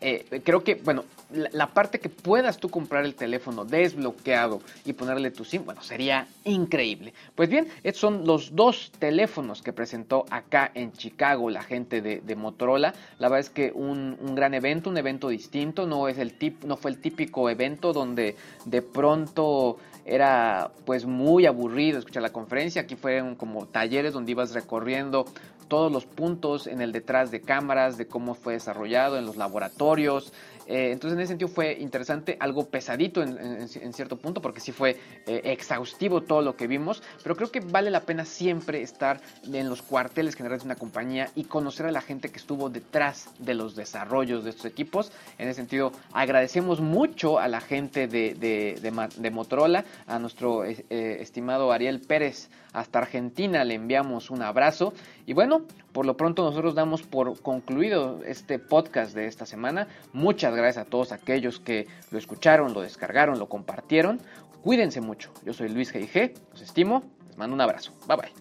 eh, 0.00 0.42
creo 0.44 0.64
que, 0.64 0.74
bueno, 0.74 1.04
la, 1.30 1.66
parte 1.68 1.98
que 2.00 2.08
puedas 2.08 2.58
tú 2.58 2.68
comprar 2.68 3.04
el 3.04 3.14
teléfono 3.14 3.64
desbloqueado 3.64 4.60
y 4.84 4.92
ponerle 4.92 5.30
tu 5.30 5.44
SIM, 5.44 5.64
bueno, 5.64 5.82
sería 5.82 6.26
increíble. 6.44 7.12
Pues 7.34 7.48
bien, 7.48 7.68
estos 7.82 8.00
son 8.00 8.26
los 8.26 8.54
dos 8.54 8.92
teléfonos 8.98 9.62
que 9.62 9.72
presentó 9.72 10.24
acá 10.30 10.70
en 10.74 10.92
Chicago 10.92 11.50
la 11.50 11.62
gente 11.62 12.00
de, 12.00 12.34
Motorola. 12.36 12.94
La 13.18 13.28
verdad 13.28 13.40
es 13.40 13.50
que 13.50 13.72
un, 13.72 14.16
gran 14.34 14.54
evento, 14.54 14.90
un 14.90 14.98
evento 14.98 15.28
distinto, 15.28 15.86
no, 15.86 16.08
es 16.08 16.18
el 16.18 16.34
tip, 16.34 16.64
no 16.64 16.76
fue 16.76 16.90
el 16.90 16.98
típico 17.00 17.48
evento 17.48 17.92
donde 17.92 18.36
de 18.64 18.82
pronto 18.82 19.78
era 20.04 20.70
pues 20.84 21.06
muy 21.06 21.46
aburrido 21.46 21.98
escuchar 21.98 22.22
la 22.22 22.32
conferencia. 22.32 22.82
Aquí 22.82 22.96
fueron 22.96 23.36
como 23.36 23.66
talleres 23.66 24.12
donde 24.12 24.32
ibas 24.32 24.52
recorriendo 24.52 25.24
todos 25.68 25.90
los 25.90 26.06
puntos 26.06 26.66
en 26.66 26.80
el 26.80 26.92
detrás 26.92 27.30
de 27.30 27.40
cámaras, 27.40 27.96
de 27.96 28.06
cómo 28.06 28.34
fue 28.34 28.54
desarrollado 28.54 29.18
en 29.18 29.26
los 29.26 29.36
laboratorios. 29.36 30.32
Eh, 30.66 30.90
entonces 30.92 31.16
en 31.16 31.20
ese 31.20 31.28
sentido 31.28 31.48
fue 31.48 31.72
interesante, 31.80 32.36
algo 32.40 32.66
pesadito 32.66 33.22
en, 33.22 33.68
cierto 33.68 34.16
punto, 34.16 34.40
porque 34.40 34.60
sí 34.60 34.72
fue 34.72 34.96
eh, 35.26 35.40
exhaustivo 35.44 36.22
todo 36.22 36.42
lo 36.42 36.56
que 36.56 36.66
vimos, 36.66 37.02
pero 37.22 37.36
creo 37.36 37.50
que 37.50 37.60
vale 37.60 37.90
la 37.90 38.00
pena 38.00 38.24
siempre 38.24 38.82
estar 38.82 39.20
en 39.44 39.68
los 39.68 39.82
cuarteles 39.82 40.34
generales 40.34 40.62
de 40.62 40.68
una 40.68 40.76
compañía 40.76 41.30
y 41.34 41.44
conocer 41.44 41.86
a 41.86 41.92
la 41.92 42.00
gente 42.00 42.30
que 42.30 42.38
estuvo 42.38 42.70
detrás 42.70 43.28
de 43.38 43.54
los 43.54 43.76
desarrollos 43.76 44.44
de 44.44 44.50
estos 44.50 44.66
equipos. 44.66 45.12
En 45.38 45.48
ese 45.48 45.56
sentido 45.56 45.92
agradecemos 46.12 46.80
mucho 46.80 47.38
a 47.38 47.48
la 47.48 47.60
gente 47.60 48.06
de, 48.08 49.30
Motorola, 49.32 49.84
a 50.06 50.18
nuestro 50.18 50.64
eh, 50.64 50.84
estimado 50.90 51.72
Ariel 51.72 52.00
Pérez 52.00 52.48
hasta 52.74 52.98
Argentina, 52.98 53.64
le 53.64 53.72
enviamos 53.74 54.28
un 54.30 54.42
abrazo 54.42 54.92
y 55.24 55.32
bueno, 55.32 55.62
por 55.92 56.04
lo 56.04 56.18
pronto 56.18 56.42
nosotros 56.42 56.74
damos 56.74 57.02
por 57.02 57.40
concluido 57.40 58.20
este 58.26 58.58
podcast 58.58 59.14
de 59.14 59.26
esta 59.26 59.46
semana. 59.46 59.88
Muchas 60.12 60.54
gracias 60.54 60.86
a 60.86 60.90
todos 60.90 61.12
aquellos 61.12 61.60
que 61.60 61.86
lo 62.10 62.18
escucharon, 62.18 62.74
lo 62.74 62.82
descargaron, 62.82 63.38
lo 63.38 63.48
compartieron. 63.48 64.20
Cuídense 64.62 65.00
mucho. 65.00 65.32
Yo 65.44 65.52
soy 65.52 65.68
Luis 65.68 65.94
G.I.G. 65.94 66.34
Los 66.50 66.62
estimo. 66.62 67.04
Les 67.28 67.38
mando 67.38 67.54
un 67.54 67.60
abrazo. 67.60 67.92
Bye 68.08 68.16
bye. 68.16 68.32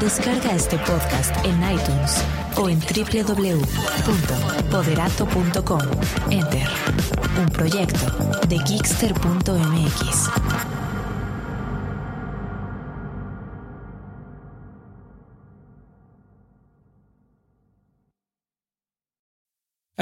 Descarga 0.00 0.54
este 0.54 0.78
podcast 0.78 1.34
en 1.44 1.60
iTunes 1.72 2.22
o 2.56 2.68
en 2.68 2.80
www.poderato.com. 2.80 5.80
Enter. 6.30 6.68
Un 7.38 7.46
proyecto 7.46 8.06
de 8.46 8.58
Geekster.mx. 8.58 10.75